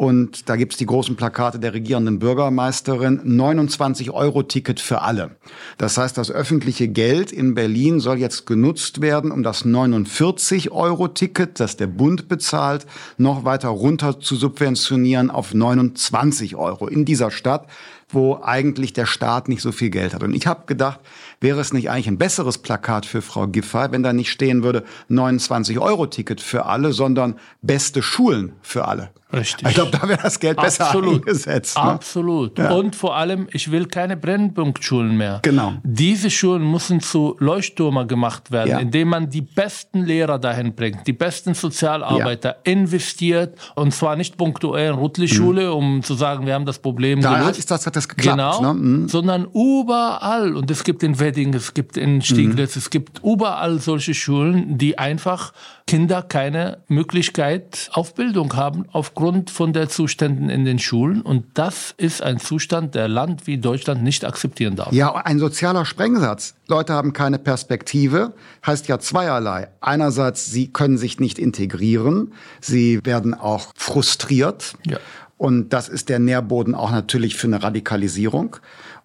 [0.00, 3.20] Und da gibt's die großen Plakate der regierenden Bürgermeisterin.
[3.22, 5.32] 29 Euro Ticket für alle.
[5.76, 11.08] Das heißt, das öffentliche Geld in Berlin soll jetzt genutzt werden, um das 49 Euro
[11.08, 12.86] Ticket, das der Bund bezahlt,
[13.18, 17.66] noch weiter runter zu subventionieren auf 29 Euro in dieser Stadt
[18.12, 20.24] wo eigentlich der Staat nicht so viel Geld hat.
[20.24, 20.98] Und ich habe gedacht,
[21.40, 24.82] wäre es nicht eigentlich ein besseres Plakat für Frau Giffey, wenn da nicht stehen würde
[25.06, 29.10] 29 Euro Ticket für alle, sondern beste Schulen für alle.
[29.32, 29.68] Richtig.
[29.68, 31.26] Ich glaube, da wäre das Geld besser Absolut.
[31.26, 31.76] eingesetzt.
[31.76, 31.82] Ne?
[31.82, 32.58] Absolut.
[32.58, 32.72] Ja.
[32.72, 35.40] Und vor allem, ich will keine Brennpunktschulen mehr.
[35.42, 35.74] Genau.
[35.84, 38.78] Diese Schulen müssen zu Leuchttürmer gemacht werden, ja.
[38.78, 42.72] indem man die besten Lehrer dahin bringt, die besten Sozialarbeiter ja.
[42.72, 45.72] investiert und zwar nicht punktuell in Rutli-Schule, mhm.
[45.72, 47.58] um zu sagen, wir haben das Problem da gelöst.
[47.58, 48.36] Ist das, hat das geklappt.
[48.36, 48.74] Genau, ne?
[48.74, 49.08] mhm.
[49.08, 50.56] sondern überall.
[50.56, 52.80] Und es gibt in Wedding, es gibt in Stieglitz, mhm.
[52.80, 55.52] es gibt überall solche Schulen, die einfach
[55.90, 61.20] Kinder keine Möglichkeit auf Bildung haben aufgrund von der Zuständen in den Schulen.
[61.20, 64.92] Und das ist ein Zustand, der Land wie Deutschland nicht akzeptieren darf.
[64.92, 66.54] Ja, ein sozialer Sprengsatz.
[66.68, 69.66] Leute haben keine Perspektive, heißt ja zweierlei.
[69.80, 74.76] Einerseits, sie können sich nicht integrieren, sie werden auch frustriert.
[74.86, 74.98] Ja.
[75.38, 78.58] Und das ist der Nährboden auch natürlich für eine Radikalisierung.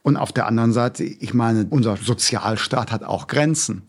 [0.05, 3.81] Und auf der anderen Seite, ich meine, unser Sozialstaat hat auch Grenzen.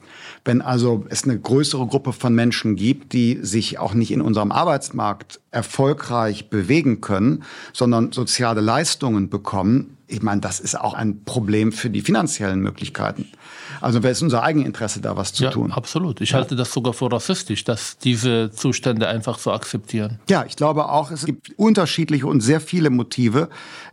[0.46, 4.50] Wenn also es eine größere Gruppe von Menschen gibt, die sich auch nicht in unserem
[4.50, 7.42] Arbeitsmarkt erfolgreich bewegen können,
[7.74, 13.26] sondern soziale Leistungen bekommen, ich meine, das ist auch ein Problem für die finanziellen Möglichkeiten.
[13.80, 15.72] Also wäre es unser Eigeninteresse, da was zu ja, tun.
[15.72, 16.20] Absolut.
[16.20, 16.38] Ich ja.
[16.38, 20.18] halte das sogar für rassistisch, dass diese Zustände einfach so akzeptieren.
[20.28, 23.48] Ja, ich glaube auch, es gibt unterschiedliche und sehr viele Motive,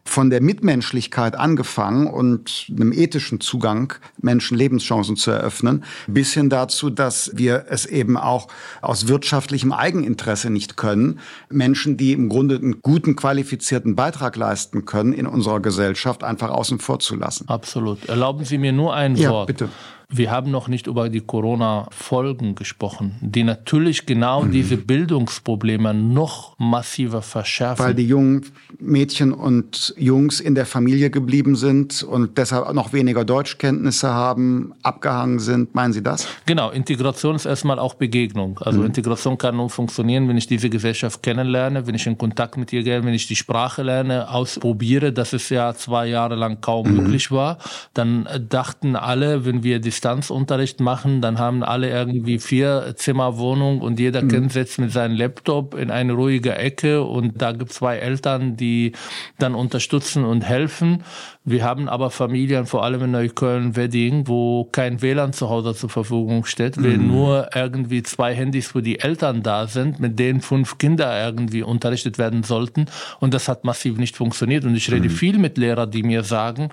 [0.06, 6.89] von der Mitmenschlichkeit angefangen und einem ethischen Zugang, Menschen Lebenschancen zu eröffnen, bis hin dazu,
[6.89, 8.48] dass wir es eben auch
[8.82, 11.19] aus wirtschaftlichem Eigeninteresse nicht können,
[11.50, 16.80] Menschen, die im Grunde einen guten, qualifizierten Beitrag leisten können, in unserer Gesellschaft einfach außen
[16.80, 17.48] vor zu lassen.
[17.48, 18.06] Absolut.
[18.06, 19.48] Erlauben Sie mir nur ein ja, Wort.
[19.48, 19.69] Bitte.
[20.15, 24.52] Wir haben noch nicht über die Corona-Folgen gesprochen, die natürlich genau mhm.
[24.52, 27.84] diese Bildungsprobleme noch massiver verschärfen.
[27.84, 28.45] Weil die jungen
[28.80, 35.39] Mädchen und Jungs in der Familie geblieben sind und deshalb noch weniger Deutschkenntnisse haben, abgehangen
[35.39, 35.73] sind.
[35.73, 36.28] Meinen Sie das?
[36.45, 38.60] Genau, Integration ist erstmal auch Begegnung.
[38.62, 38.86] Also mhm.
[38.86, 42.84] Integration kann nur funktionieren, wenn ich diese Gesellschaft kennenlerne, wenn ich in Kontakt mit ihr
[42.84, 45.12] gehe, wenn ich die Sprache lerne, ausprobiere.
[45.12, 46.97] Das ist ja zwei Jahre lang kaum mhm.
[46.97, 47.58] möglich war.
[47.95, 54.00] Dann dachten alle, wenn wir die Distanzunterricht machen, dann haben alle irgendwie vier Zimmerwohnung und
[54.02, 54.28] jeder mhm.
[54.28, 58.58] Kind sitzt mit seinem Laptop in eine ruhige Ecke und da gibt es zwei Eltern,
[58.58, 58.92] die
[59.39, 61.04] dann unterstützen und helfen.
[61.46, 65.90] Wir haben aber Familien, vor allem in Neukölln, Wedding, wo kein WLAN zu Hause zur
[65.90, 66.84] Verfügung steht, mhm.
[66.84, 71.62] wenn nur irgendwie zwei Handys für die Eltern da sind, mit denen fünf Kinder irgendwie
[71.62, 72.86] unterrichtet werden sollten.
[73.20, 74.64] Und das hat massiv nicht funktioniert.
[74.64, 75.14] Und ich rede mhm.
[75.14, 76.70] viel mit Lehrern, die mir sagen,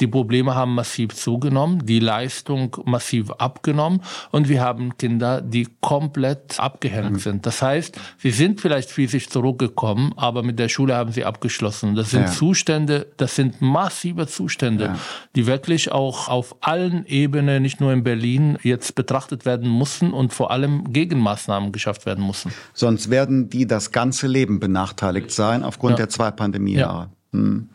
[0.00, 6.58] die Probleme haben massiv zugenommen, die Leistung massiv abgenommen und wir haben Kinder, die komplett
[6.58, 7.18] abgehängt mhm.
[7.18, 7.46] sind.
[7.46, 11.94] Das heißt, sie sind vielleicht physisch zurückgekommen, aber mit der Schule haben sie abgeschlossen.
[11.94, 12.30] Das sind ja.
[12.30, 14.98] Zustände, das sind massiv massive Zustände, ja.
[15.34, 20.32] die wirklich auch auf allen Ebenen, nicht nur in Berlin, jetzt betrachtet werden müssen und
[20.32, 22.52] vor allem Gegenmaßnahmen geschafft werden müssen.
[22.72, 25.96] Sonst werden die das ganze Leben benachteiligt sein aufgrund ja.
[25.98, 27.08] der zwei Pandemiejahre.
[27.32, 27.38] Ja.
[27.38, 27.68] Hm.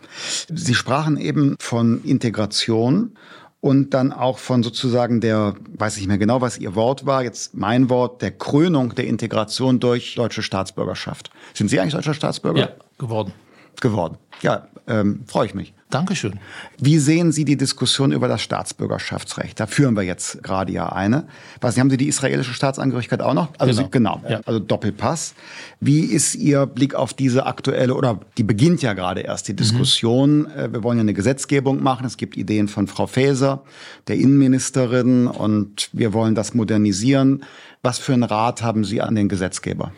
[0.53, 3.13] Sie sprachen eben von Integration
[3.61, 7.23] und dann auch von sozusagen der, weiß ich nicht mehr genau, was Ihr Wort war,
[7.23, 11.29] jetzt mein Wort, der Krönung der Integration durch deutsche Staatsbürgerschaft.
[11.53, 12.59] Sind Sie eigentlich deutscher Staatsbürger?
[12.59, 13.33] Ja, geworden.
[13.81, 14.17] Geworden.
[14.41, 15.73] Ja, ähm, freue ich mich.
[15.89, 16.39] Dankeschön.
[16.77, 19.59] Wie sehen Sie die Diskussion über das Staatsbürgerschaftsrecht?
[19.59, 21.25] Da führen wir jetzt gerade ja eine.
[21.61, 23.49] Was, haben Sie die israelische Staatsangehörigkeit auch noch?
[23.57, 24.41] Also genau, Sie, genau ja.
[24.45, 25.33] also Doppelpass.
[25.79, 30.41] Wie ist Ihr Blick auf diese aktuelle, oder die beginnt ja gerade erst, die Diskussion.
[30.41, 30.73] Mhm.
[30.73, 32.05] Wir wollen ja eine Gesetzgebung machen.
[32.05, 33.63] Es gibt Ideen von Frau Faeser,
[34.07, 37.43] der Innenministerin, und wir wollen das modernisieren.
[37.81, 39.91] Was für einen Rat haben Sie an den Gesetzgeber?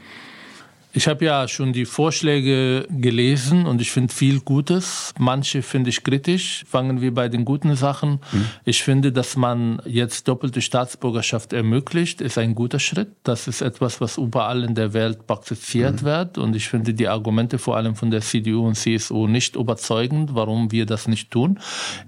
[0.94, 5.14] Ich habe ja schon die Vorschläge gelesen und ich finde viel Gutes.
[5.18, 6.66] Manche finde ich kritisch.
[6.70, 8.20] Fangen wir bei den guten Sachen.
[8.32, 8.46] Mhm.
[8.66, 13.08] Ich finde, dass man jetzt doppelte Staatsbürgerschaft ermöglicht, ist ein guter Schritt.
[13.24, 16.06] Das ist etwas, was überall in der Welt praktiziert mhm.
[16.06, 16.38] wird.
[16.38, 20.74] Und ich finde die Argumente vor allem von der CDU und CSU nicht überzeugend, warum
[20.74, 21.58] wir das nicht tun.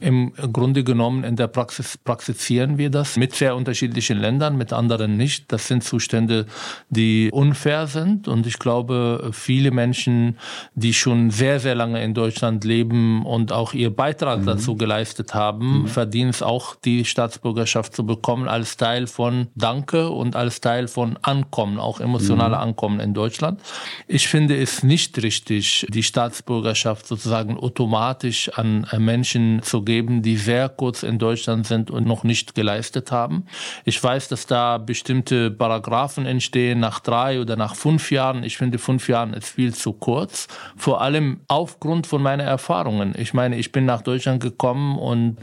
[0.01, 5.15] Im Grunde genommen in der Praxis praktizieren wir das mit sehr unterschiedlichen Ländern, mit anderen
[5.15, 5.53] nicht.
[5.53, 6.47] Das sind Zustände,
[6.89, 8.27] die unfair sind.
[8.27, 10.39] Und ich glaube, glaube, viele Menschen,
[10.73, 14.45] die schon sehr, sehr lange in Deutschland leben und auch ihr Beitrag mhm.
[14.47, 15.87] dazu geleistet haben, mhm.
[15.87, 21.19] verdienen es auch, die Staatsbürgerschaft zu bekommen als Teil von Danke und als Teil von
[21.21, 22.63] Ankommen, auch emotionale mhm.
[22.63, 23.61] Ankommen in Deutschland.
[24.07, 30.67] Ich finde es nicht richtig, die Staatsbürgerschaft sozusagen automatisch an Menschen zu geben, die sehr
[30.67, 33.45] kurz in Deutschland sind und noch nicht geleistet haben.
[33.85, 38.43] Ich weiß, dass da bestimmte Paragraphen entstehen nach drei oder nach fünf Jahren.
[38.43, 40.47] Ich finde, fünf Jahren ist viel zu kurz.
[40.77, 43.13] Vor allem aufgrund von meinen Erfahrungen.
[43.17, 45.37] Ich meine, ich bin nach Deutschland gekommen und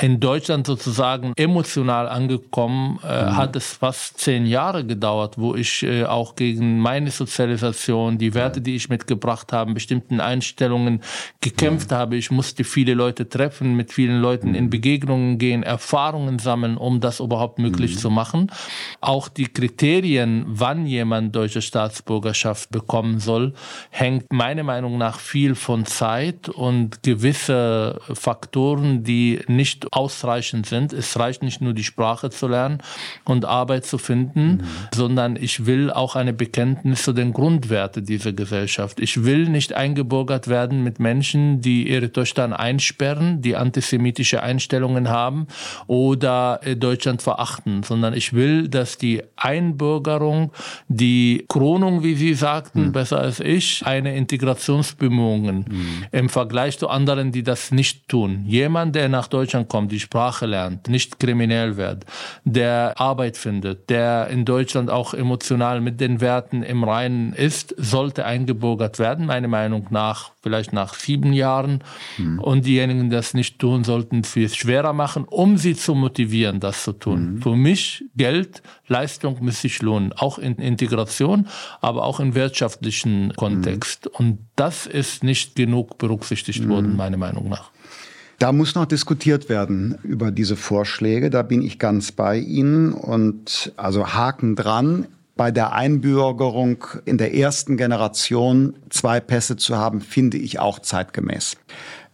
[0.00, 3.36] in Deutschland sozusagen emotional angekommen, äh, mhm.
[3.36, 8.60] hat es fast zehn Jahre gedauert, wo ich äh, auch gegen meine Sozialisation, die Werte,
[8.60, 11.00] die ich mitgebracht habe, bestimmten Einstellungen
[11.40, 11.94] gekämpft mhm.
[11.94, 12.16] habe.
[12.16, 17.20] Ich musste viele Leute treffen, mit vielen Leuten in Begegnungen gehen, Erfahrungen sammeln, um das
[17.20, 17.98] überhaupt möglich mhm.
[17.98, 18.50] zu machen.
[19.00, 23.52] Auch die Kriterien, wann jemand deutsche Staatsbürgerschaft Gesellschaft bekommen soll,
[23.90, 30.92] hängt meiner Meinung nach viel von Zeit und gewisse Faktoren, die nicht ausreichend sind.
[30.92, 32.78] Es reicht nicht nur die Sprache zu lernen
[33.24, 34.60] und Arbeit zu finden, mhm.
[34.94, 39.00] sondern ich will auch eine Bekenntnis zu den Grundwerten dieser Gesellschaft.
[39.00, 45.46] Ich will nicht eingebürgert werden mit Menschen, die ihre Töchter einsperren, die antisemitische Einstellungen haben
[45.86, 50.52] oder Deutschland verachten, sondern ich will, dass die Einbürgerung,
[50.88, 52.92] die Kronung, wie Sie sagen, sagten, mhm.
[52.92, 56.04] besser als ich, eine Integrationsbemühungen mhm.
[56.12, 58.44] im Vergleich zu anderen, die das nicht tun.
[58.46, 62.04] Jemand, der nach Deutschland kommt, die Sprache lernt, nicht kriminell wird,
[62.44, 68.24] der Arbeit findet, der in Deutschland auch emotional mit den Werten im Reinen ist, sollte
[68.24, 71.82] eingebürgert werden, meiner Meinung nach, vielleicht nach sieben Jahren.
[72.18, 72.38] Mhm.
[72.38, 76.84] Und diejenigen, die das nicht tun, sollten es schwerer machen, um sie zu motivieren, das
[76.84, 77.20] zu tun.
[77.34, 77.42] Mhm.
[77.42, 81.48] Für mich Geld, Leistung muss sich lohnen, auch in Integration,
[81.80, 84.06] aber auch im wirtschaftlichen Kontext.
[84.06, 84.10] Mhm.
[84.18, 86.96] Und das ist nicht genug berücksichtigt worden, mhm.
[86.96, 87.70] meiner Meinung nach.
[88.38, 91.30] Da muss noch diskutiert werden über diese Vorschläge.
[91.30, 92.92] Da bin ich ganz bei Ihnen.
[92.92, 95.06] Und also Haken dran.
[95.36, 101.56] Bei der Einbürgerung in der ersten Generation zwei Pässe zu haben, finde ich auch zeitgemäß.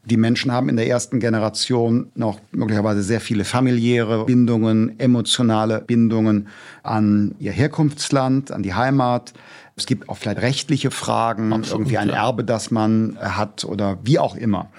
[0.04, 6.48] Die Menschen haben in der ersten Generation noch möglicherweise sehr viele familiäre Bindungen, emotionale Bindungen
[6.82, 9.34] an ihr Herkunftsland, an die Heimat.
[9.76, 12.14] Es gibt auch vielleicht rechtliche Fragen, Absolut, irgendwie ein ja.
[12.16, 14.70] Erbe, das man hat oder wie auch immer.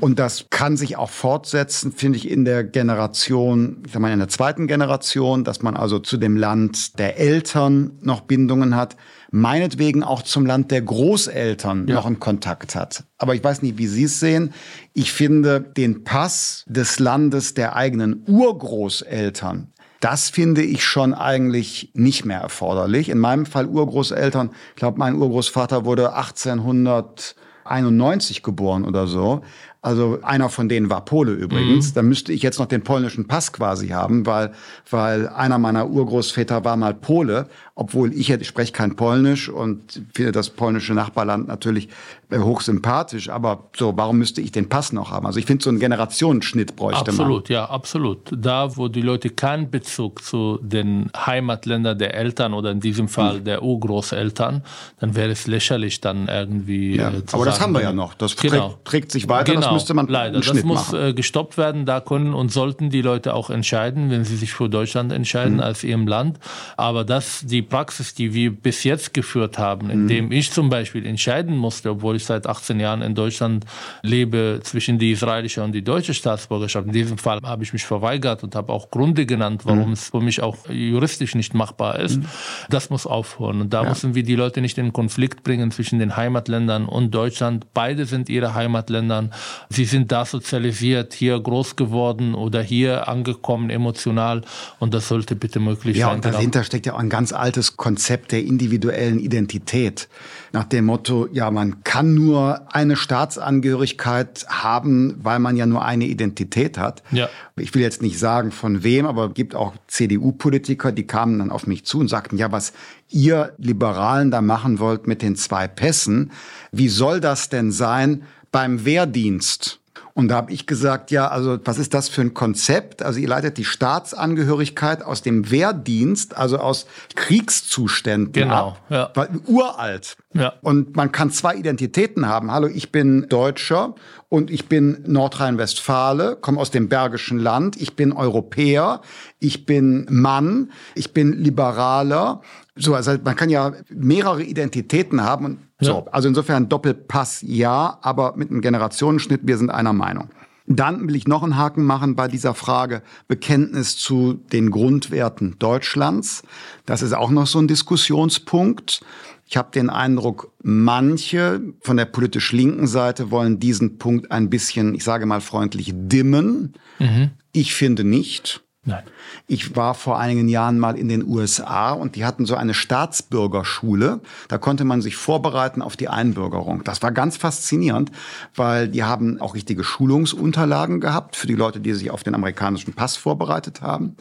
[0.00, 4.18] Und das kann sich auch fortsetzen, finde ich, in der Generation, ich sag mal in
[4.18, 8.96] der zweiten Generation, dass man also zu dem Land der Eltern noch Bindungen hat,
[9.30, 11.94] meinetwegen auch zum Land der Großeltern ja.
[11.94, 13.04] noch einen Kontakt hat.
[13.18, 14.52] Aber ich weiß nicht, wie Sie es sehen.
[14.92, 22.24] Ich finde den Pass des Landes der eigenen Urgroßeltern das finde ich schon eigentlich nicht
[22.24, 23.08] mehr erforderlich.
[23.08, 29.42] In meinem Fall Urgroßeltern, ich glaube, mein Urgroßvater wurde 1891 geboren oder so.
[29.86, 31.90] Also einer von denen war Pole übrigens.
[31.90, 31.94] Mhm.
[31.94, 34.50] Da müsste ich jetzt noch den polnischen Pass quasi haben, weil,
[34.90, 37.46] weil einer meiner Urgroßväter war mal Pole,
[37.76, 41.88] obwohl ich, ich spreche kein Polnisch und finde das polnische Nachbarland natürlich
[42.34, 43.28] hochsympathisch.
[43.28, 45.24] Aber so, warum müsste ich den Pass noch haben?
[45.24, 47.26] Also ich finde, so einen Generationenschnitt bräuchte absolut, man.
[47.26, 48.18] Absolut, ja, absolut.
[48.32, 53.38] Da, wo die Leute keinen Bezug zu den Heimatländern der Eltern oder in diesem Fall
[53.38, 53.44] mhm.
[53.44, 54.64] der Urgroßeltern,
[54.98, 56.96] dann wäre es lächerlich dann irgendwie.
[56.96, 58.14] Ja, äh, aber sagen, das haben wir ja noch.
[58.14, 58.68] Das genau.
[58.68, 59.52] trägt, trägt sich weiter.
[59.52, 60.40] Genau müsste man leider.
[60.40, 61.08] das muss machen.
[61.08, 61.86] Äh, gestoppt werden.
[61.86, 65.60] Da können und sollten die Leute auch entscheiden, wenn sie sich für Deutschland entscheiden mhm.
[65.60, 66.38] als ihrem Land.
[66.76, 70.32] Aber dass die Praxis, die wir bis jetzt geführt haben, indem mhm.
[70.32, 73.64] ich zum Beispiel entscheiden musste, obwohl ich seit 18 Jahren in Deutschland
[74.02, 76.86] lebe, zwischen die israelische und die deutsche Staatsbürgerschaft.
[76.86, 79.92] In diesem Fall habe ich mich verweigert und habe auch Gründe genannt, warum mhm.
[79.92, 82.18] es für mich auch juristisch nicht machbar ist.
[82.18, 82.26] Mhm.
[82.70, 83.60] Das muss aufhören.
[83.60, 83.88] Und da ja.
[83.88, 87.66] müssen wir die Leute nicht in Konflikt bringen zwischen den Heimatländern und Deutschland.
[87.74, 89.32] Beide sind ihre Heimatländern.
[89.70, 94.42] Sie sind da sozialisiert, hier groß geworden oder hier angekommen emotional
[94.78, 96.20] und das sollte bitte möglich ja, sein.
[96.22, 100.08] Ja, und dahinter steckt ja auch ein ganz altes Konzept der individuellen Identität.
[100.52, 106.06] Nach dem Motto, ja, man kann nur eine Staatsangehörigkeit haben, weil man ja nur eine
[106.06, 107.02] Identität hat.
[107.10, 107.28] Ja.
[107.56, 111.50] Ich will jetzt nicht sagen von wem, aber es gibt auch CDU-Politiker, die kamen dann
[111.50, 112.72] auf mich zu und sagten, ja, was
[113.10, 116.32] ihr Liberalen da machen wollt mit den zwei Pässen,
[116.72, 119.80] wie soll das denn sein, beim Wehrdienst.
[120.16, 123.02] Und da habe ich gesagt, ja, also was ist das für ein Konzept?
[123.02, 129.12] Also ihr leitet die Staatsangehörigkeit aus dem Wehrdienst, also aus Kriegszuständen genau, ab.
[129.14, 129.28] Ja.
[129.46, 130.16] Uralt.
[130.32, 130.54] Ja.
[130.62, 132.50] Und man kann zwei Identitäten haben.
[132.50, 133.94] Hallo, ich bin Deutscher
[134.30, 139.02] und ich bin Nordrhein-Westfale, komme aus dem Bergischen Land, ich bin Europäer,
[139.38, 142.40] ich bin Mann, ich bin Liberaler.
[142.76, 145.92] So, also man kann ja mehrere Identitäten haben und ja.
[145.92, 146.06] so.
[146.12, 150.28] Also insofern Doppelpass ja, aber mit einem Generationenschnitt, wir sind einer Meinung.
[150.66, 156.42] Dann will ich noch einen Haken machen bei dieser Frage Bekenntnis zu den Grundwerten Deutschlands.
[156.86, 159.00] Das ist auch noch so ein Diskussionspunkt.
[159.48, 164.94] Ich habe den Eindruck, manche von der politisch linken Seite wollen diesen Punkt ein bisschen,
[164.96, 166.74] ich sage mal freundlich, dimmen.
[166.98, 167.30] Mhm.
[167.52, 168.65] Ich finde nicht.
[168.88, 169.02] Nein.
[169.48, 174.20] Ich war vor einigen Jahren mal in den USA und die hatten so eine Staatsbürgerschule.
[174.46, 176.84] Da konnte man sich vorbereiten auf die Einbürgerung.
[176.84, 178.12] Das war ganz faszinierend,
[178.54, 182.94] weil die haben auch richtige Schulungsunterlagen gehabt für die Leute, die sich auf den amerikanischen
[182.94, 184.16] Pass vorbereitet haben.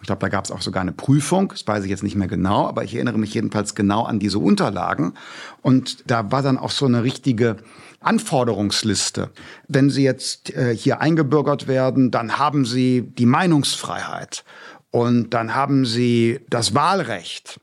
[0.00, 1.48] Ich glaube, da gab es auch sogar eine Prüfung.
[1.48, 4.38] Das weiß ich jetzt nicht mehr genau, aber ich erinnere mich jedenfalls genau an diese
[4.38, 5.12] Unterlagen.
[5.60, 7.56] Und da war dann auch so eine richtige
[8.06, 9.30] Anforderungsliste.
[9.68, 14.44] Wenn Sie jetzt äh, hier eingebürgert werden, dann haben Sie die Meinungsfreiheit
[14.90, 17.60] und dann haben Sie das Wahlrecht.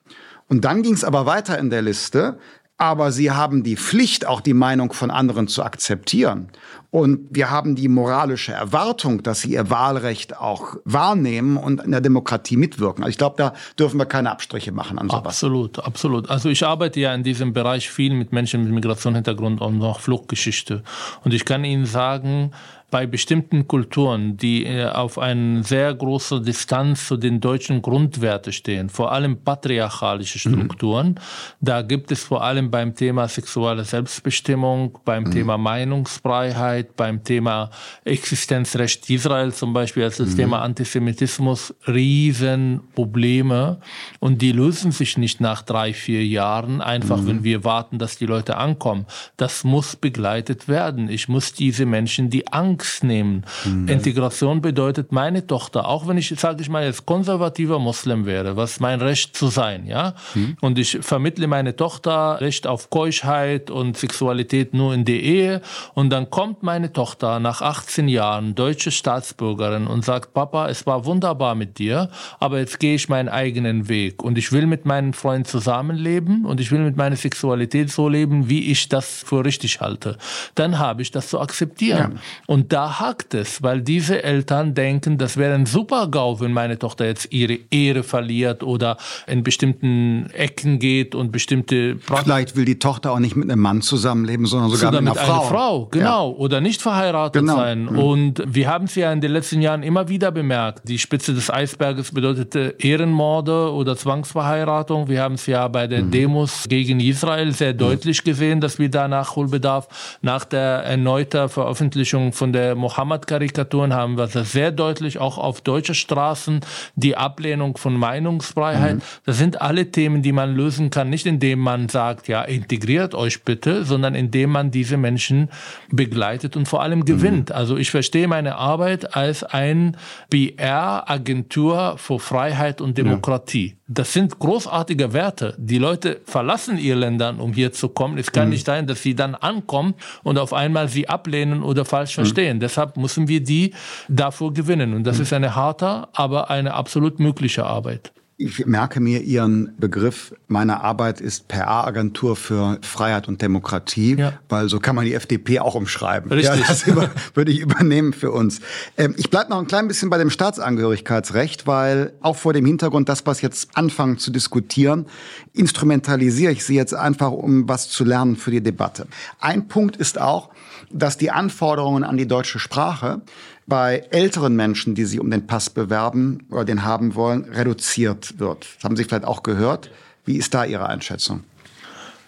[0.48, 2.38] Und dann ging es aber weiter in der Liste
[2.78, 6.50] aber sie haben die Pflicht, auch die Meinung von anderen zu akzeptieren.
[6.90, 12.02] Und wir haben die moralische Erwartung, dass sie ihr Wahlrecht auch wahrnehmen und in der
[12.02, 13.04] Demokratie mitwirken.
[13.04, 15.26] Also ich glaube, da dürfen wir keine Abstriche machen an sowas.
[15.26, 16.30] Absolut, absolut.
[16.30, 20.84] Also ich arbeite ja in diesem Bereich viel mit Menschen mit Migrationshintergrund und auch Fluchtgeschichte.
[21.24, 22.52] Und ich kann Ihnen sagen,
[22.94, 28.88] bei bestimmten Kulturen, die äh, auf eine sehr große Distanz zu den deutschen Grundwerten stehen,
[28.88, 30.54] vor allem patriarchalische mhm.
[30.54, 31.16] Strukturen, mhm.
[31.60, 35.32] da gibt es vor allem beim Thema sexuelle Selbstbestimmung, beim mhm.
[35.32, 37.72] Thema Meinungsfreiheit, beim Thema
[38.06, 40.38] Existenzrecht Israel zum Beispiel, also das mhm.
[40.38, 43.80] Thema Antisemitismus, Riesenprobleme
[44.20, 47.28] und die lösen sich nicht nach drei, vier Jahren, einfach mhm.
[47.28, 49.08] wenn wir warten, dass die Leute ankommen.
[49.36, 51.10] Das muss begleitet werden.
[51.10, 53.46] Ich muss diese Menschen die Angst nehmen.
[53.66, 53.88] Mhm.
[53.88, 58.80] Integration bedeutet, meine Tochter, auch wenn ich, sage ich mal, jetzt konservativer Muslim wäre, was
[58.80, 60.58] mein Recht zu sein, ja, mhm.
[60.62, 65.62] und ich vermittle meine Tochter Recht auf Keuschheit und Sexualität nur in der Ehe,
[65.94, 71.06] und dann kommt meine Tochter nach 18 Jahren, deutsche Staatsbürgerin, und sagt, Papa, es war
[71.06, 72.10] wunderbar mit dir,
[72.40, 76.60] aber jetzt gehe ich meinen eigenen Weg und ich will mit meinen Freunden zusammenleben und
[76.60, 80.18] ich will mit meiner Sexualität so leben, wie ich das für richtig halte.
[80.56, 82.14] Dann habe ich das zu akzeptieren.
[82.16, 82.22] Ja.
[82.48, 86.80] Und da hakt es, weil diese Eltern denken, das wäre ein super GAU, wenn meine
[86.80, 88.98] Tochter jetzt ihre Ehre verliert oder
[89.28, 91.98] in bestimmten Ecken geht und bestimmte...
[92.00, 95.20] Vielleicht will die Tochter auch nicht mit einem Mann zusammenleben, sondern sogar mit einer mit
[95.20, 95.42] Frau.
[95.44, 95.86] Frau.
[95.92, 96.32] Genau.
[96.32, 96.38] Ja.
[96.38, 97.56] Oder nicht verheiratet genau.
[97.58, 97.84] sein.
[97.84, 98.00] Mhm.
[98.00, 100.88] Und wir haben es ja in den letzten Jahren immer wieder bemerkt.
[100.90, 105.10] Die Spitze des Eisberges bedeutete Ehrenmorde oder Zwangsverheiratung.
[105.10, 106.12] Wir haben es ja bei den mhm.
[106.12, 112.53] Demos gegen Israel sehr deutlich gesehen, dass wir da Nachholbedarf nach der erneuten Veröffentlichung von
[112.54, 116.62] der Mohammed-Karikaturen haben wir das sehr deutlich auch auf deutsche Straßen
[116.96, 118.96] die Ablehnung von Meinungsfreiheit.
[118.96, 119.02] Mhm.
[119.26, 123.44] Das sind alle Themen, die man lösen kann, nicht indem man sagt, ja, integriert euch
[123.44, 125.50] bitte, sondern indem man diese Menschen
[125.92, 127.50] begleitet und vor allem gewinnt.
[127.50, 127.56] Mhm.
[127.56, 129.98] Also ich verstehe meine Arbeit als ein
[130.30, 133.68] BR-Agentur für Freiheit und Demokratie.
[133.68, 133.84] Ja.
[133.88, 135.56] Das sind großartige Werte.
[135.58, 138.18] Die Leute verlassen ihr Ländern, um hier zu kommen.
[138.18, 138.52] Es kann mhm.
[138.52, 139.94] nicht sein, dass sie dann ankommen
[140.24, 142.22] und auf einmal sie ablehnen oder falsch mhm.
[142.44, 142.60] Verstehen.
[142.60, 143.74] Deshalb müssen wir die
[144.08, 144.94] davor gewinnen.
[144.94, 145.24] Und das mhm.
[145.24, 148.12] ist eine harte, aber eine absolut mögliche Arbeit.
[148.36, 154.34] Ich merke mir Ihren Begriff, meine Arbeit ist PR-Agentur für Freiheit und Demokratie, ja.
[154.50, 156.32] weil so kann man die FDP auch umschreiben.
[156.32, 156.60] Richtig.
[156.60, 158.60] Ja, das über, würde ich übernehmen für uns.
[158.98, 163.08] Ähm, ich bleibe noch ein klein bisschen bei dem Staatsangehörigkeitsrecht, weil auch vor dem Hintergrund,
[163.08, 165.06] das, was jetzt anfangen zu diskutieren,
[165.54, 169.06] instrumentalisiere ich Sie jetzt einfach, um was zu lernen für die Debatte.
[169.40, 170.50] Ein Punkt ist auch,
[170.94, 173.22] dass die Anforderungen an die deutsche Sprache
[173.66, 178.68] bei älteren Menschen, die sich um den Pass bewerben oder den haben wollen, reduziert wird.
[178.76, 179.90] Das haben Sie vielleicht auch gehört.
[180.26, 181.44] Wie ist da Ihre Einschätzung?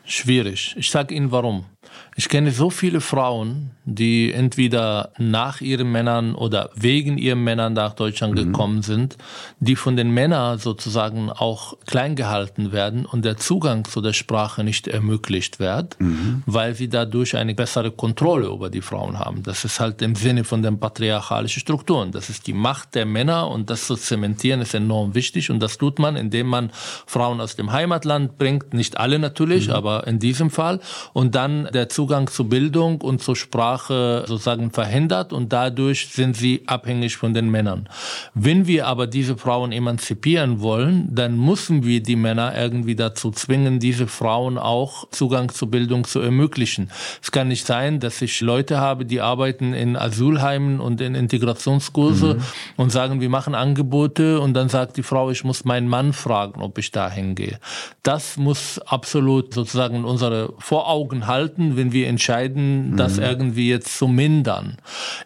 [0.06, 0.76] Schwierig.
[0.78, 1.66] Ich sage Ihnen warum.
[2.18, 7.94] Ich kenne so viele Frauen, die entweder nach ihren Männern oder wegen ihren Männern nach
[7.94, 8.38] Deutschland mhm.
[8.46, 9.18] gekommen sind,
[9.60, 14.64] die von den Männern sozusagen auch klein gehalten werden und der Zugang zu der Sprache
[14.64, 16.42] nicht ermöglicht wird, mhm.
[16.46, 19.44] weil sie dadurch eine bessere Kontrolle über die Frauen haben.
[19.44, 22.14] Das ist halt im Sinne von den patriarchalischen Strukturen.
[22.14, 25.78] Das ist die Macht der Männer und das zu zementieren ist enorm wichtig und das
[25.78, 26.72] tut man, indem man
[27.06, 29.74] Frauen aus dem Heimatland bringt, nicht alle natürlich, mhm.
[29.74, 30.80] aber in diesem Fall
[31.12, 36.64] und dann der Zugang zu Bildung und zur Sprache sozusagen verhindert und dadurch sind sie
[36.68, 37.90] abhängig von den Männern.
[38.34, 43.80] Wenn wir aber diese Frauen emanzipieren wollen, dann müssen wir die Männer irgendwie dazu zwingen,
[43.80, 46.92] diese Frauen auch Zugang zur Bildung zu ermöglichen.
[47.22, 52.36] Es kann nicht sein, dass ich Leute habe, die arbeiten in Asylheimen und in Integrationskurse
[52.36, 52.42] mhm.
[52.78, 56.62] und sagen, wir machen Angebote und dann sagt die Frau, ich muss meinen Mann fragen,
[56.62, 57.60] ob ich da hingehe.
[58.04, 62.98] Das muss absolut sozusagen unsere Voraugen halten, wenn wir entscheiden, mhm.
[62.98, 64.78] das irgendwie jetzt zu mindern.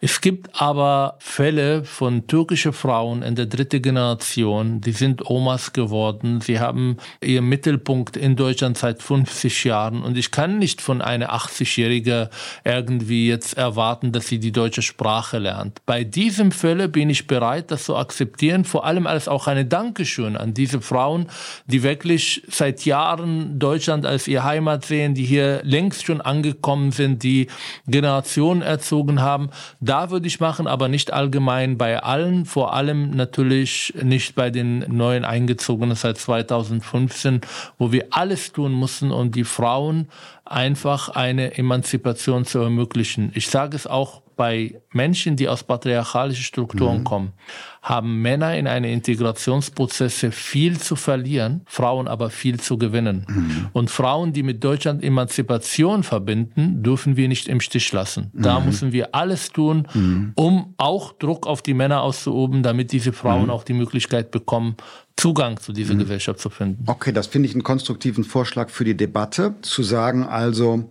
[0.02, 6.42] Es gibt aber Fälle von türkischen Frauen in der dritten Generation, die sind Omas geworden.
[6.42, 11.34] Sie haben ihren Mittelpunkt in Deutschland seit 50 Jahren und ich kann nicht von einer
[11.34, 12.30] 80-Jährige
[12.64, 15.80] irgendwie jetzt erwarten, dass sie die deutsche Sprache lernt.
[15.86, 20.38] Bei diesem Fälle bin ich bereit, das zu akzeptieren, vor allem als auch eine Dankeschön
[20.38, 21.28] an diese Frauen,
[21.66, 26.92] die wirklich seit Jahren Deutschland als ihr Heimat sehen, die hier längst schon angekommen gekommen
[26.92, 27.48] sind, die
[27.88, 29.50] Generationen erzogen haben.
[29.80, 34.80] Da würde ich machen, aber nicht allgemein bei allen, vor allem natürlich nicht bei den
[34.88, 37.42] neuen Eingezogenen seit 2015,
[37.78, 40.08] wo wir alles tun mussten, um die Frauen
[40.46, 43.32] einfach eine Emanzipation zu ermöglichen.
[43.36, 47.04] Ich sage es auch bei Menschen, die aus patriarchalischen Strukturen mhm.
[47.04, 47.34] kommen,
[47.82, 53.26] haben Männer in eine Integrationsprozesse viel zu verlieren, Frauen aber viel zu gewinnen.
[53.28, 53.68] Mhm.
[53.74, 58.32] Und Frauen, die mit Deutschland Emanzipation verbinden, dürfen wir nicht im Stich lassen.
[58.34, 58.68] Da mhm.
[58.68, 60.32] müssen wir alles tun, mhm.
[60.36, 63.50] um auch Druck auf die Männer auszuüben, damit diese Frauen mhm.
[63.50, 64.78] auch die Möglichkeit bekommen,
[65.18, 66.00] Zugang zu dieser mhm.
[66.00, 66.86] Gesellschaft zu finden.
[66.88, 70.90] Okay, das finde ich einen konstruktiven Vorschlag für die Debatte, zu sagen also,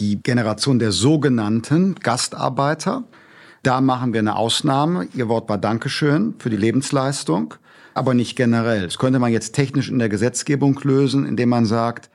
[0.00, 3.04] die Generation der sogenannten Gastarbeiter
[3.62, 5.08] Da machen wir eine Ausnahme.
[5.14, 7.54] Ihr Wort war Dankeschön für die Lebensleistung,
[7.92, 8.84] aber nicht generell.
[8.84, 12.10] Das könnte man jetzt technisch in der Gesetzgebung lösen, indem man sagt,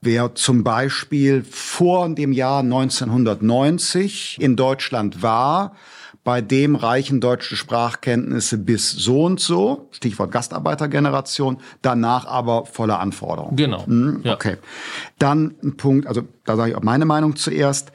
[0.00, 5.74] Wer zum Beispiel vor dem Jahr 1990 in Deutschland war,
[6.24, 13.56] bei dem reichen deutsche Sprachkenntnisse bis so und so, Stichwort Gastarbeitergeneration, danach aber volle Anforderungen.
[13.56, 13.84] Genau.
[13.86, 14.52] Mhm, okay.
[14.52, 14.56] Ja.
[15.18, 17.92] Dann ein Punkt, also da sage ich auch meine Meinung zuerst.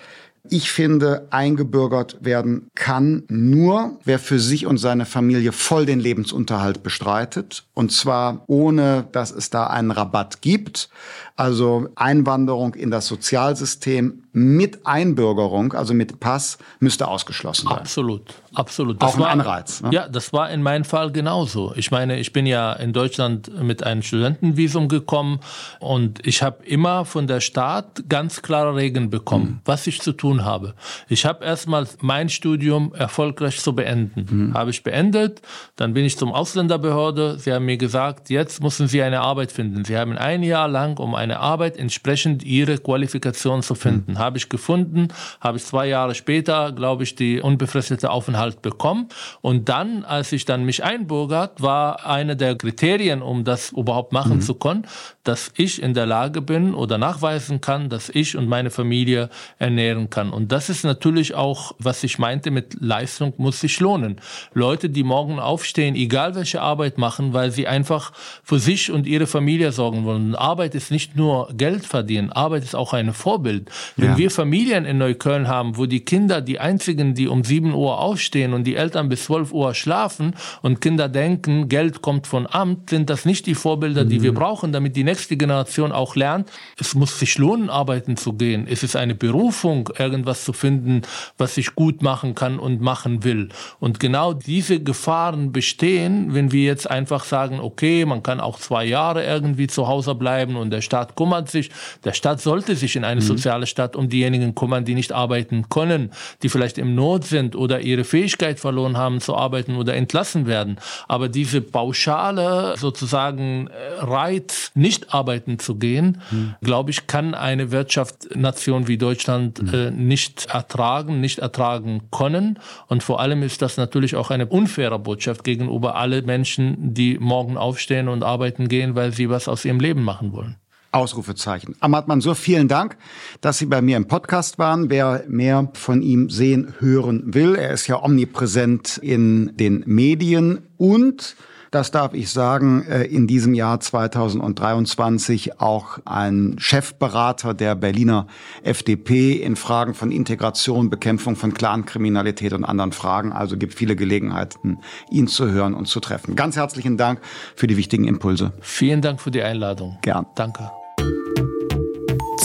[0.50, 6.84] Ich finde, eingebürgert werden kann nur, wer für sich und seine Familie voll den Lebensunterhalt
[6.84, 7.64] bestreitet.
[7.74, 10.90] Und zwar ohne, dass es da einen Rabatt gibt.
[11.36, 17.78] Also Einwanderung in das Sozialsystem mit Einbürgerung, also mit Pass, müsste ausgeschlossen sein.
[17.78, 19.02] Absolut, absolut.
[19.02, 19.82] Das Auch ein war, Anreiz.
[19.82, 19.90] Ne?
[19.92, 21.74] Ja, das war in meinem Fall genauso.
[21.76, 25.40] Ich meine, ich bin ja in Deutschland mit einem Studentenvisum gekommen
[25.80, 29.60] und ich habe immer von der Staat ganz klare Regeln bekommen, mhm.
[29.66, 30.74] was ich zu tun habe.
[31.10, 34.50] Ich habe erstmal mein Studium erfolgreich zu beenden.
[34.50, 34.54] Mhm.
[34.56, 35.44] Habe ich beendet,
[35.76, 37.38] dann bin ich zum Ausländerbehörde.
[37.38, 39.86] Sie haben mir gesagt, jetzt müssen Sie eine Arbeit finden.
[39.86, 44.14] Sie haben ein Jahr lang um eine Arbeit entsprechend ihre Qualifikation zu finden.
[44.14, 44.20] Mhm.
[44.20, 45.08] Habe ich gefunden,
[45.40, 49.08] habe ich zwei Jahre später, glaube ich, die unbefristete Aufenthalt bekommen.
[49.42, 54.36] Und dann, als ich dann mich einbürgert, war eine der Kriterien, um das überhaupt machen
[54.36, 54.42] mhm.
[54.42, 54.86] zu können,
[55.24, 60.10] dass ich in der Lage bin oder nachweisen kann, dass ich und meine Familie ernähren
[60.10, 60.32] kann.
[60.32, 64.20] Und das ist natürlich auch, was ich meinte mit Leistung muss sich lohnen.
[64.54, 68.12] Leute, die morgen aufstehen, egal welche Arbeit machen, weil sie einfach
[68.44, 70.36] für sich und ihre Familie sorgen wollen.
[70.36, 73.70] Arbeit ist nicht nur Geld verdienen, Arbeit ist auch ein Vorbild.
[73.98, 74.18] Wenn ja.
[74.18, 78.54] wir Familien in Neukölln haben, wo die Kinder die einzigen, die um 7 Uhr aufstehen
[78.54, 83.10] und die Eltern bis 12 Uhr schlafen und Kinder denken, Geld kommt von Amt, sind
[83.10, 84.24] das nicht die Vorbilder, die mhm.
[84.24, 88.68] wir brauchen, damit die nächste Generation auch lernt, es muss sich lohnen, arbeiten zu gehen.
[88.70, 91.02] Es ist eine Berufung, irgendwas zu finden,
[91.38, 93.50] was ich gut machen kann und machen will.
[93.80, 98.86] Und genau diese Gefahren bestehen, wenn wir jetzt einfach sagen, okay, man kann auch zwei
[98.86, 101.70] Jahre irgendwie zu Hause bleiben und der Staat Staat kümmert sich.
[102.04, 103.26] Der Staat sollte sich in eine mhm.
[103.26, 107.82] soziale Stadt um diejenigen kümmern, die nicht arbeiten können, die vielleicht im Not sind oder
[107.82, 110.78] ihre Fähigkeit verloren haben zu arbeiten oder entlassen werden.
[111.08, 116.56] Aber diese pauschale sozusagen äh, Reiz, nicht arbeiten zu gehen, mhm.
[116.62, 119.74] glaube ich, kann eine Wirtschaftsnation wie Deutschland mhm.
[119.74, 122.60] äh, nicht ertragen, nicht ertragen können.
[122.88, 127.58] Und vor allem ist das natürlich auch eine unfaire Botschaft gegenüber alle Menschen, die morgen
[127.58, 130.58] aufstehen und arbeiten gehen, weil sie was aus ihrem Leben machen wollen.
[130.94, 131.76] Ausrufezeichen.
[131.80, 132.98] Ahmad Mansour, vielen Dank,
[133.42, 134.90] dass Sie bei mir im Podcast waren.
[134.90, 141.36] Wer mehr von ihm sehen, hören will, er ist ja omnipräsent in den Medien und
[141.74, 148.28] das darf ich sagen, äh, in diesem Jahr 2023 auch ein Chefberater der Berliner
[148.62, 153.34] FDP in Fragen von Integration, Bekämpfung von Clankriminalität und anderen Fragen.
[153.34, 154.78] Also gibt viele Gelegenheiten,
[155.10, 156.36] ihn zu hören und zu treffen.
[156.36, 157.22] Ganz herzlichen Dank
[157.56, 158.54] für die wichtigen Impulse.
[158.62, 159.98] Vielen Dank für die Einladung.
[160.04, 160.28] Gern.
[160.36, 160.70] Danke.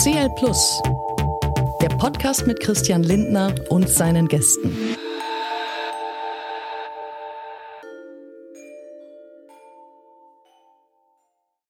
[0.09, 0.81] CL Plus,
[1.83, 4.75] der Podcast mit Christian Lindner und seinen Gästen.